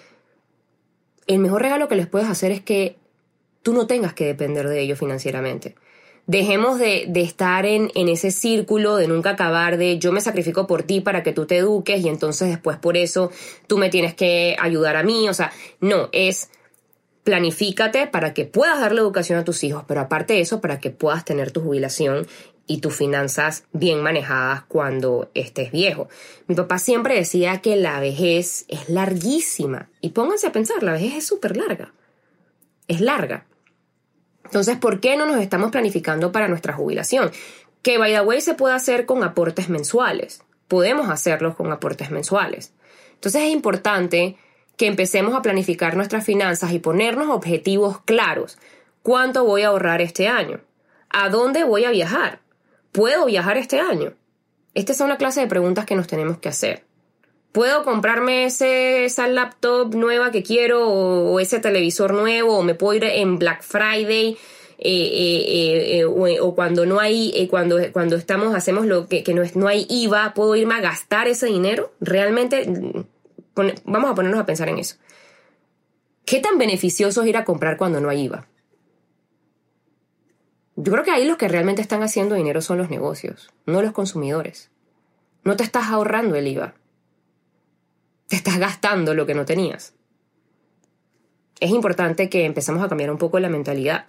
el 1.25 1.39
mejor 1.39 1.63
regalo 1.63 1.87
que 1.87 1.95
les 1.95 2.05
puedes 2.05 2.29
hacer 2.29 2.51
es 2.51 2.61
que 2.61 2.97
tú 3.63 3.73
no 3.73 3.87
tengas 3.87 4.13
que 4.13 4.27
depender 4.27 4.69
de 4.69 4.79
ellos 4.79 4.99
financieramente. 4.99 5.73
Dejemos 6.27 6.77
de, 6.77 7.11
estar 7.15 7.65
en, 7.65 7.89
en, 7.95 8.09
ese 8.09 8.29
círculo 8.29 8.97
de 8.97 9.07
nunca 9.07 9.31
acabar 9.31 9.77
de 9.77 9.97
yo 9.97 10.11
me 10.11 10.21
sacrifico 10.21 10.67
por 10.67 10.83
ti 10.83 11.01
para 11.01 11.23
que 11.23 11.33
tú 11.33 11.47
te 11.47 11.57
eduques 11.57 12.05
y 12.05 12.09
entonces 12.09 12.49
después 12.49 12.77
por 12.77 12.95
eso 12.95 13.31
tú 13.65 13.79
me 13.79 13.89
tienes 13.89 14.13
que 14.13 14.55
ayudar 14.59 14.97
a 14.97 15.03
mí. 15.03 15.27
O 15.29 15.33
sea, 15.33 15.51
no, 15.79 16.09
es 16.11 16.51
planifícate 17.25 18.05
para 18.07 18.33
que 18.33 18.45
puedas 18.45 18.79
darle 18.79 19.01
educación 19.01 19.39
a 19.39 19.43
tus 19.43 19.63
hijos, 19.63 19.83
pero 19.87 19.99
aparte 19.99 20.35
de 20.35 20.41
eso, 20.41 20.61
para 20.61 20.79
que 20.79 20.91
puedas 20.91 21.25
tener 21.25 21.51
tu 21.51 21.59
jubilación 21.59 22.27
y 22.67 22.81
tus 22.81 22.95
finanzas 22.95 23.65
bien 23.73 24.01
manejadas 24.01 24.63
cuando 24.67 25.29
estés 25.33 25.71
viejo. 25.71 26.07
Mi 26.47 26.55
papá 26.55 26.77
siempre 26.77 27.15
decía 27.15 27.61
que 27.61 27.75
la 27.75 27.99
vejez 27.99 28.65
es 28.67 28.89
larguísima. 28.89 29.89
Y 30.01 30.11
pónganse 30.11 30.47
a 30.47 30.51
pensar, 30.51 30.83
la 30.83 30.93
vejez 30.93 31.15
es 31.15 31.27
súper 31.27 31.57
larga. 31.57 31.93
Es 32.87 33.01
larga. 33.01 33.47
Entonces, 34.43 34.77
¿por 34.77 34.99
qué 34.99 35.17
no 35.17 35.25
nos 35.25 35.41
estamos 35.41 35.71
planificando 35.71 36.31
para 36.31 36.47
nuestra 36.47 36.73
jubilación? 36.73 37.31
Que, 37.81 37.97
by 37.97 38.13
the 38.13 38.21
way, 38.21 38.39
se 38.39 38.53
puede 38.53 38.75
hacer 38.75 39.07
con 39.07 39.23
aportes 39.23 39.67
mensuales. 39.67 40.43
Podemos 40.67 41.09
hacerlos 41.09 41.55
con 41.55 41.71
aportes 41.71 42.11
mensuales. 42.11 42.71
Entonces 43.15 43.43
es 43.43 43.49
importante 43.49 44.37
que 44.77 44.87
empecemos 44.87 45.33
a 45.33 45.41
planificar 45.41 45.95
nuestras 45.95 46.25
finanzas 46.25 46.73
y 46.73 46.79
ponernos 46.79 47.29
objetivos 47.29 47.99
claros. 48.05 48.57
¿Cuánto 49.03 49.43
voy 49.43 49.61
a 49.61 49.67
ahorrar 49.67 50.01
este 50.01 50.27
año? 50.27 50.59
¿A 51.09 51.29
dónde 51.29 51.63
voy 51.63 51.85
a 51.85 51.91
viajar? 51.91 52.39
¿Puedo 52.91 53.25
viajar 53.25 53.57
este 53.57 53.79
año? 53.79 54.13
Esta 54.73 54.91
es 54.91 54.99
una 54.99 55.17
clase 55.17 55.41
de 55.41 55.47
preguntas 55.47 55.85
que 55.85 55.95
nos 55.95 56.07
tenemos 56.07 56.37
que 56.39 56.49
hacer. 56.49 56.83
¿Puedo 57.51 57.85
comprarme 57.85 58.45
ese, 58.45 59.05
esa 59.05 59.27
laptop 59.27 59.95
nueva 59.95 60.31
que 60.31 60.43
quiero 60.43 60.89
o, 60.89 61.39
ese 61.39 61.59
televisor 61.59 62.13
nuevo 62.13 62.57
o 62.57 62.63
me 62.63 62.75
puedo 62.75 62.95
ir 62.95 63.05
en 63.05 63.39
Black 63.39 63.63
Friday 63.63 64.37
eh, 64.77 65.09
eh, 65.13 65.99
eh, 65.99 66.05
o, 66.05 66.53
cuando 66.53 66.85
no 66.85 66.99
hay, 66.99 67.47
cuando, 67.49 67.77
cuando 67.93 68.17
estamos, 68.17 68.53
hacemos 68.53 68.85
lo 68.85 69.07
que, 69.07 69.23
que 69.23 69.33
no, 69.33 69.41
es, 69.41 69.55
no 69.55 69.69
hay 69.69 69.85
IVA, 69.89 70.33
¿puedo 70.33 70.57
irme 70.57 70.75
a 70.75 70.81
gastar 70.81 71.29
ese 71.29 71.45
dinero? 71.45 71.93
Realmente 72.01 72.65
vamos 73.85 74.11
a 74.11 74.15
ponernos 74.15 74.39
a 74.39 74.45
pensar 74.45 74.69
en 74.69 74.79
eso. 74.79 74.97
¿Qué 76.25 76.39
tan 76.39 76.57
beneficioso 76.57 77.21
es 77.21 77.27
ir 77.27 77.37
a 77.37 77.45
comprar 77.45 77.77
cuando 77.77 78.01
no 78.01 78.09
hay 78.09 78.23
IVA? 78.23 78.47
Yo 80.75 80.91
creo 80.91 81.03
que 81.03 81.11
ahí 81.11 81.25
los 81.25 81.37
que 81.37 81.47
realmente 81.47 81.81
están 81.81 82.03
haciendo 82.03 82.35
dinero 82.35 82.61
son 82.61 82.77
los 82.77 82.89
negocios, 82.89 83.53
no 83.65 83.81
los 83.81 83.93
consumidores. 83.93 84.71
No 85.43 85.55
te 85.55 85.63
estás 85.63 85.85
ahorrando 85.87 86.35
el 86.35 86.47
IVA. 86.47 86.73
Te 88.27 88.35
estás 88.35 88.57
gastando 88.57 89.13
lo 89.13 89.25
que 89.25 89.35
no 89.35 89.45
tenías. 89.45 89.93
Es 91.59 91.69
importante 91.69 92.29
que 92.29 92.45
empezamos 92.45 92.83
a 92.83 92.89
cambiar 92.89 93.11
un 93.11 93.17
poco 93.17 93.39
la 93.39 93.47
mentalidad 93.47 94.05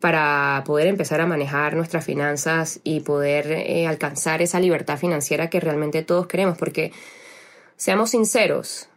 para 0.00 0.62
poder 0.64 0.86
empezar 0.86 1.20
a 1.20 1.26
manejar 1.26 1.76
nuestras 1.76 2.04
finanzas 2.04 2.80
y 2.82 3.00
poder 3.00 3.52
eh, 3.52 3.86
alcanzar 3.86 4.42
esa 4.42 4.58
libertad 4.58 4.98
financiera 4.98 5.50
que 5.50 5.60
realmente 5.60 6.02
todos 6.02 6.26
queremos, 6.26 6.56
porque 6.56 6.92
Seamos 7.82 8.10
sinceros, 8.10 8.88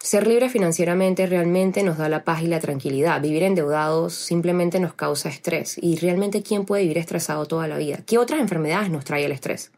ser 0.00 0.26
libre 0.26 0.48
financieramente 0.48 1.24
realmente 1.28 1.84
nos 1.84 1.98
da 1.98 2.08
la 2.08 2.24
paz 2.24 2.42
y 2.42 2.48
la 2.48 2.58
tranquilidad. 2.58 3.20
Vivir 3.20 3.44
endeudados 3.44 4.12
simplemente 4.12 4.80
nos 4.80 4.94
causa 4.94 5.28
estrés. 5.28 5.78
Y 5.80 5.94
realmente, 6.00 6.42
¿quién 6.42 6.64
puede 6.64 6.82
vivir 6.82 6.98
estresado 6.98 7.46
toda 7.46 7.68
la 7.68 7.78
vida? 7.78 7.98
¿Qué 8.04 8.18
otras 8.18 8.40
enfermedades 8.40 8.90
nos 8.90 9.04
trae 9.04 9.24
el 9.24 9.30
estrés? 9.30 9.70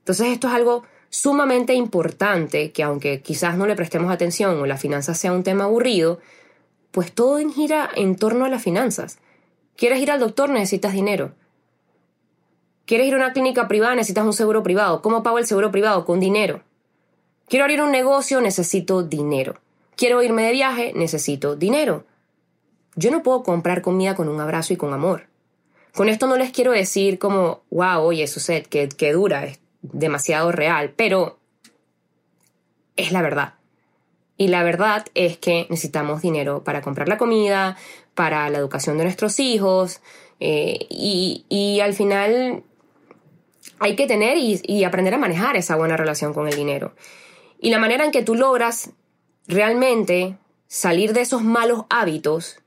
Entonces, 0.00 0.26
esto 0.26 0.48
es 0.48 0.52
algo 0.52 0.82
sumamente 1.08 1.72
importante 1.72 2.70
que 2.70 2.82
aunque 2.82 3.22
quizás 3.22 3.56
no 3.56 3.66
le 3.66 3.76
prestemos 3.76 4.12
atención 4.12 4.60
o 4.60 4.66
la 4.66 4.76
finanza 4.76 5.14
sea 5.14 5.32
un 5.32 5.42
tema 5.42 5.64
aburrido, 5.64 6.20
pues 6.90 7.12
todo 7.12 7.38
gira 7.48 7.88
en 7.96 8.16
torno 8.16 8.44
a 8.44 8.50
las 8.50 8.62
finanzas. 8.62 9.20
¿Quieres 9.74 10.02
ir 10.02 10.10
al 10.10 10.20
doctor? 10.20 10.50
Necesitas 10.50 10.92
dinero. 10.92 11.32
¿Quieres 12.84 13.06
ir 13.06 13.14
a 13.14 13.16
una 13.16 13.32
clínica 13.32 13.68
privada? 13.68 13.94
Necesitas 13.94 14.26
un 14.26 14.34
seguro 14.34 14.62
privado. 14.62 15.00
¿Cómo 15.00 15.22
pago 15.22 15.38
el 15.38 15.46
seguro 15.46 15.70
privado? 15.70 16.04
Con 16.04 16.20
dinero. 16.20 16.62
Quiero 17.48 17.64
abrir 17.64 17.82
un 17.82 17.90
negocio, 17.90 18.40
necesito 18.40 19.02
dinero. 19.02 19.56
Quiero 19.96 20.22
irme 20.22 20.44
de 20.44 20.52
viaje, 20.52 20.92
necesito 20.94 21.56
dinero. 21.56 22.04
Yo 22.94 23.10
no 23.10 23.22
puedo 23.22 23.42
comprar 23.42 23.82
comida 23.82 24.14
con 24.14 24.28
un 24.28 24.40
abrazo 24.40 24.72
y 24.72 24.76
con 24.76 24.92
amor. 24.92 25.26
Con 25.94 26.08
esto 26.08 26.26
no 26.26 26.36
les 26.36 26.52
quiero 26.52 26.72
decir 26.72 27.18
como, 27.18 27.62
wow, 27.70 28.02
oye, 28.02 28.26
Suset, 28.26 28.66
que, 28.66 28.88
que 28.88 29.12
dura, 29.12 29.44
es 29.44 29.60
demasiado 29.82 30.50
real, 30.52 30.94
pero 30.96 31.38
es 32.96 33.12
la 33.12 33.22
verdad. 33.22 33.54
Y 34.36 34.48
la 34.48 34.62
verdad 34.62 35.04
es 35.14 35.36
que 35.36 35.66
necesitamos 35.68 36.22
dinero 36.22 36.64
para 36.64 36.80
comprar 36.80 37.08
la 37.08 37.18
comida, 37.18 37.76
para 38.14 38.48
la 38.48 38.58
educación 38.58 38.96
de 38.98 39.04
nuestros 39.04 39.38
hijos, 39.38 40.00
eh, 40.40 40.86
y, 40.88 41.44
y, 41.48 41.80
al 41.80 41.94
final 41.94 42.64
hay 43.78 43.94
que 43.94 44.08
tener 44.08 44.36
y, 44.38 44.60
y 44.64 44.82
aprender 44.82 45.14
a 45.14 45.18
manejar 45.18 45.56
esa 45.56 45.76
buena 45.76 45.96
relación 45.96 46.34
con 46.34 46.48
el 46.48 46.56
dinero. 46.56 46.94
Y 47.62 47.70
la 47.70 47.78
manera 47.78 48.04
en 48.04 48.10
que 48.10 48.24
tú 48.24 48.34
logras 48.34 48.90
realmente 49.46 50.36
salir 50.66 51.12
de 51.12 51.20
esos 51.20 51.44
malos 51.44 51.84
hábitos 51.90 52.58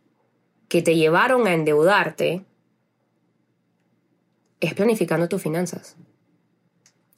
que 0.70 0.82
te 0.82 0.96
llevaron 0.96 1.46
a 1.48 1.54
endeudarte 1.54 2.46
es 4.62 4.74
planificando 4.74 5.28
tus 5.28 5.42
finanzas. 5.42 5.98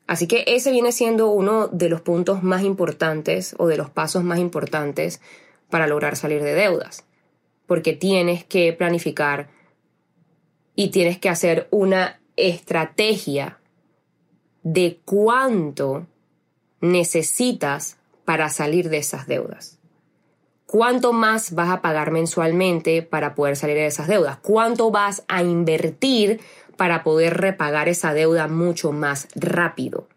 Así 0.08 0.28
que 0.28 0.44
ese 0.48 0.72
viene 0.72 0.92
siendo 0.92 1.30
uno 1.30 1.68
de 1.68 1.90
los 1.90 2.02
puntos 2.02 2.42
más 2.42 2.64
importantes 2.64 3.54
o 3.60 3.68
de 3.68 3.78
los 3.78 3.92
pasos 3.92 4.24
más 4.24 4.40
importantes 4.40 5.22
para 5.70 5.86
lograr 5.86 6.16
salir 6.16 6.42
de 6.42 6.56
deudas. 6.56 7.06
Porque 7.68 7.94
tienes 7.94 8.44
que 8.44 8.74
planificar 8.74 9.50
y 10.74 10.90
tienes 10.90 11.20
que 11.20 11.30
hacer 11.30 11.68
una 11.70 12.20
estrategia 12.38 13.60
de 14.64 15.00
cuánto 15.06 16.08
necesitas 16.82 17.98
para 18.26 18.50
salir 18.50 18.90
de 18.90 18.98
esas 18.98 19.28
deudas? 19.28 19.80
¿Cuánto 20.66 21.14
más 21.14 21.54
vas 21.54 21.70
a 21.70 21.82
pagar 21.82 22.12
mensualmente 22.12 23.02
para 23.02 23.36
poder 23.36 23.56
salir 23.56 23.78
de 23.78 23.86
esas 23.86 24.08
deudas? 24.08 24.38
¿Cuánto 24.38 24.92
vas 24.92 25.24
a 25.30 25.42
invertir 25.42 26.42
para 26.76 27.04
poder 27.04 27.38
repagar 27.38 27.88
esa 27.88 28.14
deuda 28.14 28.50
mucho 28.50 28.92
más 28.92 29.30
rápido? 29.34 30.10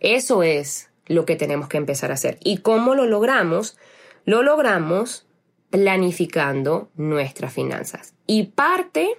Eso 0.00 0.42
es 0.42 0.90
lo 1.06 1.26
que 1.26 1.36
tenemos 1.36 1.68
que 1.68 1.76
empezar 1.76 2.10
a 2.10 2.14
hacer. 2.14 2.38
¿Y 2.42 2.58
cómo 2.58 2.94
lo 2.94 3.04
logramos? 3.04 3.76
Lo 4.24 4.42
logramos 4.42 5.26
planificando 5.68 6.88
nuestras 6.96 7.52
finanzas. 7.52 8.14
Y 8.26 8.44
parte 8.44 9.16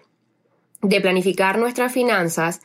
de 0.82 1.02
planificar 1.02 1.60
nuestras 1.60 1.92
finanzas 1.92 2.62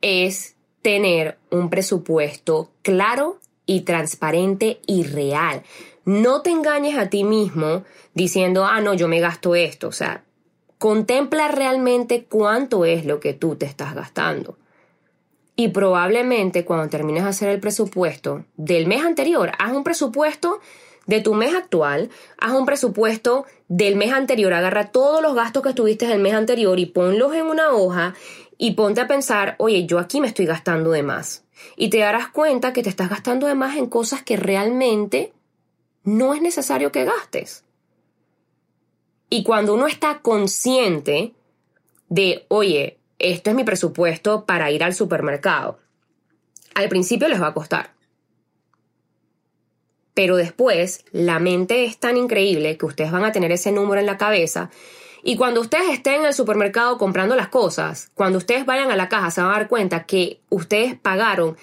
es 0.00 0.56
tener 0.82 1.38
un 1.50 1.70
presupuesto 1.70 2.70
claro 2.82 3.38
y 3.66 3.82
transparente 3.82 4.80
y 4.86 5.04
real. 5.04 5.62
No 6.04 6.40
te 6.40 6.50
engañes 6.50 6.96
a 6.96 7.10
ti 7.10 7.24
mismo 7.24 7.84
diciendo, 8.14 8.64
ah, 8.64 8.80
no, 8.80 8.94
yo 8.94 9.08
me 9.08 9.20
gasto 9.20 9.54
esto. 9.54 9.88
O 9.88 9.92
sea, 9.92 10.24
contempla 10.78 11.48
realmente 11.48 12.24
cuánto 12.24 12.84
es 12.84 13.04
lo 13.04 13.20
que 13.20 13.34
tú 13.34 13.56
te 13.56 13.66
estás 13.66 13.94
gastando. 13.94 14.56
Y 15.54 15.68
probablemente 15.68 16.64
cuando 16.64 16.88
termines 16.88 17.24
de 17.24 17.30
hacer 17.30 17.48
el 17.48 17.60
presupuesto 17.60 18.44
del 18.56 18.86
mes 18.86 19.04
anterior, 19.04 19.52
haz 19.58 19.72
un 19.72 19.84
presupuesto 19.84 20.60
de 21.06 21.20
tu 21.20 21.34
mes 21.34 21.54
actual, 21.54 22.10
haz 22.38 22.52
un 22.52 22.64
presupuesto 22.64 23.44
del 23.66 23.96
mes 23.96 24.12
anterior, 24.12 24.52
agarra 24.52 24.92
todos 24.92 25.20
los 25.20 25.34
gastos 25.34 25.62
que 25.62 25.74
tuviste 25.74 26.06
del 26.06 26.20
mes 26.20 26.34
anterior 26.34 26.78
y 26.78 26.86
ponlos 26.86 27.34
en 27.34 27.46
una 27.46 27.72
hoja 27.72 28.14
y 28.58 28.72
ponte 28.72 29.00
a 29.00 29.06
pensar, 29.06 29.54
oye, 29.58 29.86
yo 29.86 30.00
aquí 30.00 30.20
me 30.20 30.26
estoy 30.26 30.44
gastando 30.44 30.90
de 30.90 31.04
más. 31.04 31.44
Y 31.76 31.90
te 31.90 31.98
darás 31.98 32.28
cuenta 32.28 32.72
que 32.72 32.82
te 32.82 32.90
estás 32.90 33.08
gastando 33.08 33.46
de 33.46 33.54
más 33.54 33.76
en 33.76 33.86
cosas 33.86 34.22
que 34.22 34.36
realmente 34.36 35.32
no 36.02 36.34
es 36.34 36.42
necesario 36.42 36.90
que 36.90 37.04
gastes. 37.04 37.64
Y 39.30 39.44
cuando 39.44 39.74
uno 39.74 39.86
está 39.86 40.20
consciente 40.20 41.34
de, 42.08 42.46
oye, 42.48 42.98
esto 43.18 43.50
es 43.50 43.56
mi 43.56 43.62
presupuesto 43.62 44.44
para 44.44 44.70
ir 44.72 44.82
al 44.82 44.94
supermercado, 44.94 45.78
al 46.74 46.88
principio 46.88 47.28
les 47.28 47.40
va 47.40 47.48
a 47.48 47.54
costar. 47.54 47.94
Pero 50.14 50.36
después 50.36 51.04
la 51.12 51.38
mente 51.38 51.84
es 51.84 51.98
tan 51.98 52.16
increíble 52.16 52.76
que 52.76 52.86
ustedes 52.86 53.12
van 53.12 53.24
a 53.24 53.30
tener 53.30 53.52
ese 53.52 53.70
número 53.70 54.00
en 54.00 54.06
la 54.06 54.18
cabeza 54.18 54.70
y 55.22 55.36
cuando 55.36 55.60
ustedes 55.60 55.90
estén 55.90 56.20
en 56.20 56.26
el 56.26 56.34
supermercado 56.34 56.98
comprando 56.98 57.34
las 57.34 57.48
cosas, 57.48 58.10
cuando 58.14 58.38
ustedes 58.38 58.66
vayan 58.66 58.90
a 58.90 58.96
la 58.96 59.08
caja, 59.08 59.30
se 59.30 59.40
van 59.40 59.50
a 59.50 59.58
dar 59.58 59.68
cuenta 59.68 60.04
que 60.04 60.40
ustedes 60.48 60.94
pagaron 60.98 61.56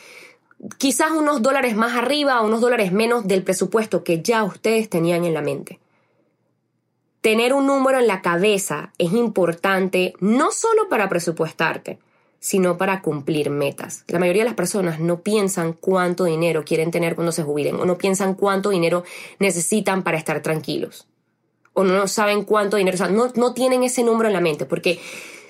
quizás 0.78 1.12
unos 1.12 1.42
dólares 1.42 1.76
más 1.76 1.96
arriba 1.96 2.42
o 2.42 2.48
unos 2.48 2.62
dólares 2.62 2.92
menos 2.92 3.28
del 3.28 3.44
presupuesto 3.44 4.04
que 4.04 4.22
ya 4.22 4.44
ustedes 4.44 4.90
tenían 4.90 5.26
en 5.26 5.34
la 5.34 5.42
mente. 5.42 5.80
Tener 7.22 7.54
un 7.54 7.66
número 7.66 8.00
en 8.00 8.08
la 8.08 8.22
cabeza 8.22 8.94
es 8.98 9.14
importante 9.14 10.14
no 10.20 10.52
solo 10.52 10.90
para 10.90 11.10
presupuestarte, 11.10 11.98
sino 12.40 12.78
para 12.78 13.02
cumplir 13.02 13.50
metas. 13.50 14.04
La 14.08 14.20
mayoría 14.20 14.44
de 14.44 14.50
las 14.50 14.56
personas 14.56 15.00
no 15.00 15.22
piensan 15.22 15.74
cuánto 15.74 16.26
dinero 16.26 16.64
quieren 16.64 16.92
tener 16.92 17.16
cuando 17.16 17.32
se 17.32 17.42
jubilen 17.42 17.78
o 17.78 17.86
no 17.86 17.98
piensan 17.98 18.36
cuánto 18.36 18.70
dinero 18.70 19.04
necesitan 19.40 20.04
para 20.04 20.18
estar 20.18 20.42
tranquilos 20.42 21.08
o 21.76 21.84
no 21.84 22.08
saben 22.08 22.44
cuánto 22.44 22.78
dinero, 22.78 22.96
o 22.96 22.98
sea, 22.98 23.10
no, 23.10 23.32
no 23.36 23.54
tienen 23.54 23.84
ese 23.84 24.04
número 24.04 24.28
en 24.28 24.34
la 24.34 24.42
mente, 24.42 24.66
porque 24.66 25.00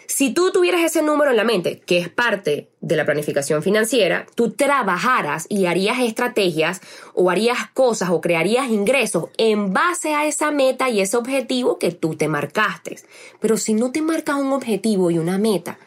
Si 0.07 0.33
tú 0.33 0.51
tuvieras 0.51 0.81
ese 0.81 1.01
número 1.01 1.31
en 1.31 1.37
la 1.37 1.43
mente, 1.43 1.79
que 1.79 1.97
es 1.97 2.09
parte 2.09 2.69
de 2.79 2.95
la 2.95 3.05
planificación 3.05 3.63
financiera, 3.63 4.27
tú 4.35 4.51
trabajaras 4.51 5.47
y 5.49 5.65
harías 5.65 5.99
estrategias 5.99 6.81
o 7.15 7.31
harías 7.31 7.69
cosas 7.73 8.11
o 8.11 8.21
crearías 8.21 8.69
ingresos 8.69 9.29
en 9.37 9.73
base 9.73 10.13
a 10.13 10.25
esa 10.25 10.51
meta 10.51 10.89
y 10.89 11.01
ese 11.01 11.17
objetivo 11.17 11.79
que 11.79 11.91
tú 11.91 12.15
te 12.15 12.27
marcaste. 12.27 12.97
Pero 13.39 13.57
si 13.57 13.73
no 13.73 13.91
te 13.91 14.01
marcas 14.01 14.35
un 14.35 14.53
objetivo 14.53 15.09
y 15.09 15.17
una 15.17 15.39
meta, 15.39 15.79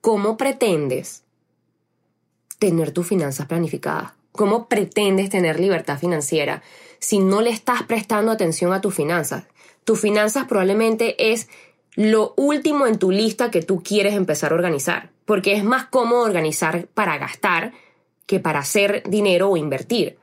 ¿cómo 0.00 0.36
pretendes 0.36 1.24
tener 2.58 2.92
tus 2.92 3.06
finanzas 3.06 3.46
planificadas? 3.46 4.12
¿Cómo 4.32 4.68
pretendes 4.68 5.30
tener 5.30 5.58
libertad 5.58 5.98
financiera 5.98 6.62
si 6.98 7.18
no 7.18 7.40
le 7.40 7.50
estás 7.50 7.82
prestando 7.84 8.30
atención 8.30 8.72
a 8.72 8.80
tus 8.80 8.94
finanzas? 8.94 9.44
Tus 9.84 10.00
finanzas 10.00 10.46
probablemente 10.46 11.32
es 11.32 11.48
lo 11.94 12.34
último 12.36 12.86
en 12.86 12.98
tu 12.98 13.10
lista 13.10 13.50
que 13.50 13.62
tú 13.62 13.82
quieres 13.82 14.14
empezar 14.14 14.52
a 14.52 14.56
organizar, 14.56 15.10
porque 15.24 15.54
es 15.54 15.64
más 15.64 15.86
cómodo 15.86 16.22
organizar 16.22 16.86
para 16.88 17.18
gastar 17.18 17.72
que 18.26 18.40
para 18.40 18.60
hacer 18.60 19.02
dinero 19.06 19.50
o 19.50 19.56
invertir. 19.56 20.18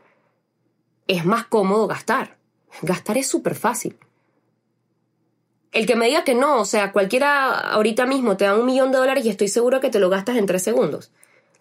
Es 1.07 1.25
más 1.25 1.45
cómodo 1.45 1.87
gastar. 1.87 2.37
Gastar 2.81 3.17
es 3.17 3.27
súper 3.27 3.55
fácil. 3.55 3.97
El 5.71 5.85
que 5.85 5.95
me 5.95 6.07
diga 6.07 6.23
que 6.23 6.35
no, 6.35 6.59
o 6.59 6.65
sea, 6.65 6.91
cualquiera 6.91 7.71
ahorita 7.71 8.05
mismo 8.05 8.35
te 8.35 8.45
da 8.45 8.55
un 8.57 8.65
millón 8.65 8.91
de 8.91 8.97
dólares 8.97 9.25
y 9.25 9.29
estoy 9.29 9.47
seguro 9.47 9.79
que 9.79 9.89
te 9.89 9.99
lo 9.99 10.09
gastas 10.09 10.35
en 10.35 10.45
tres 10.45 10.63
segundos. 10.63 11.11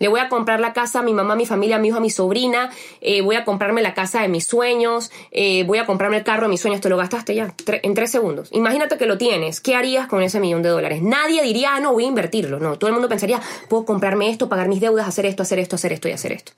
Le 0.00 0.08
voy 0.08 0.18
a 0.18 0.30
comprar 0.30 0.60
la 0.60 0.72
casa 0.72 1.00
a 1.00 1.02
mi 1.02 1.12
mamá, 1.12 1.34
a 1.34 1.36
mi 1.36 1.44
familia, 1.44 1.76
a 1.76 1.78
mi 1.78 1.88
hijo, 1.88 1.98
a 1.98 2.00
mi 2.00 2.08
sobrina. 2.08 2.70
Eh, 3.02 3.20
voy 3.20 3.36
a 3.36 3.44
comprarme 3.44 3.82
la 3.82 3.92
casa 3.92 4.22
de 4.22 4.28
mis 4.28 4.46
sueños. 4.46 5.12
Eh, 5.30 5.62
voy 5.64 5.76
a 5.76 5.84
comprarme 5.84 6.16
el 6.16 6.24
carro 6.24 6.44
de 6.44 6.48
mis 6.48 6.60
sueños. 6.60 6.80
Te 6.80 6.88
lo 6.88 6.96
gastaste 6.96 7.34
ya 7.34 7.54
en 7.66 7.94
tres 7.94 8.10
segundos. 8.10 8.48
Imagínate 8.52 8.96
que 8.96 9.04
lo 9.04 9.18
tienes. 9.18 9.60
¿Qué 9.60 9.74
harías 9.74 10.08
con 10.08 10.22
ese 10.22 10.40
millón 10.40 10.62
de 10.62 10.70
dólares? 10.70 11.02
Nadie 11.02 11.42
diría, 11.42 11.74
ah, 11.74 11.80
no, 11.80 11.92
voy 11.92 12.04
a 12.04 12.08
invertirlo. 12.08 12.58
No, 12.58 12.78
todo 12.78 12.88
el 12.88 12.94
mundo 12.94 13.10
pensaría, 13.10 13.42
puedo 13.68 13.84
comprarme 13.84 14.30
esto, 14.30 14.48
pagar 14.48 14.68
mis 14.68 14.80
deudas, 14.80 15.06
hacer 15.06 15.26
esto, 15.26 15.42
hacer 15.42 15.58
esto, 15.58 15.76
hacer 15.76 15.92
esto 15.92 16.08
y 16.08 16.12
hacer 16.12 16.32
esto. 16.32 16.52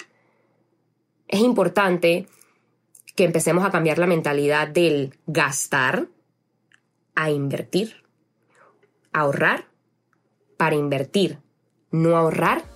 Es 1.26 1.40
importante 1.40 2.28
que 3.16 3.24
empecemos 3.24 3.64
a 3.64 3.72
cambiar 3.72 3.98
la 3.98 4.06
mentalidad 4.06 4.68
del 4.68 5.18
gastar 5.26 6.06
a 7.16 7.30
invertir. 7.30 8.04
Ahorrar 9.12 9.66
para 10.56 10.76
invertir. 10.76 11.38
No 11.90 12.16
ahorrar 12.16 12.71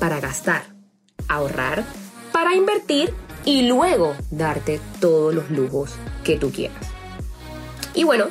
para 0.00 0.18
gastar, 0.18 0.64
ahorrar 1.28 1.84
para 2.32 2.54
invertir 2.54 3.14
y 3.44 3.68
luego 3.68 4.16
darte 4.30 4.80
todos 5.00 5.32
los 5.34 5.50
lujos 5.50 5.94
que 6.24 6.36
tú 6.36 6.50
quieras. 6.50 6.78
Y 7.94 8.04
bueno, 8.04 8.26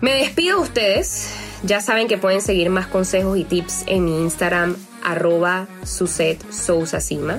me 0.00 0.14
despido 0.14 0.58
de 0.58 0.62
ustedes. 0.62 1.30
Ya 1.62 1.80
saben 1.80 2.06
que 2.06 2.18
pueden 2.18 2.42
seguir 2.42 2.70
más 2.70 2.86
consejos 2.86 3.38
y 3.38 3.44
tips 3.44 3.84
en 3.86 4.04
mi 4.04 4.20
Instagram 4.22 4.76
arroba 5.02 5.66
Suset 5.84 6.38
Sousa 6.52 7.00
Sima 7.00 7.38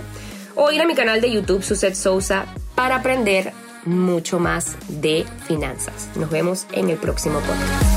o 0.56 0.72
ir 0.72 0.82
a 0.82 0.88
mi 0.88 0.96
canal 0.96 1.22
de 1.22 1.32
YouTube 1.32 1.64
Suset 1.64 1.94
Sousa 1.94 2.46
para 2.76 2.98
aprender 2.98 3.54
mucho 3.86 4.40
más 4.40 4.76
de 4.88 5.26
finanzas. 5.48 6.10
Nos 6.16 6.30
vemos 6.30 6.66
en 6.74 6.90
el 6.90 6.98
próximo 6.98 7.40
podcast. 7.40 7.97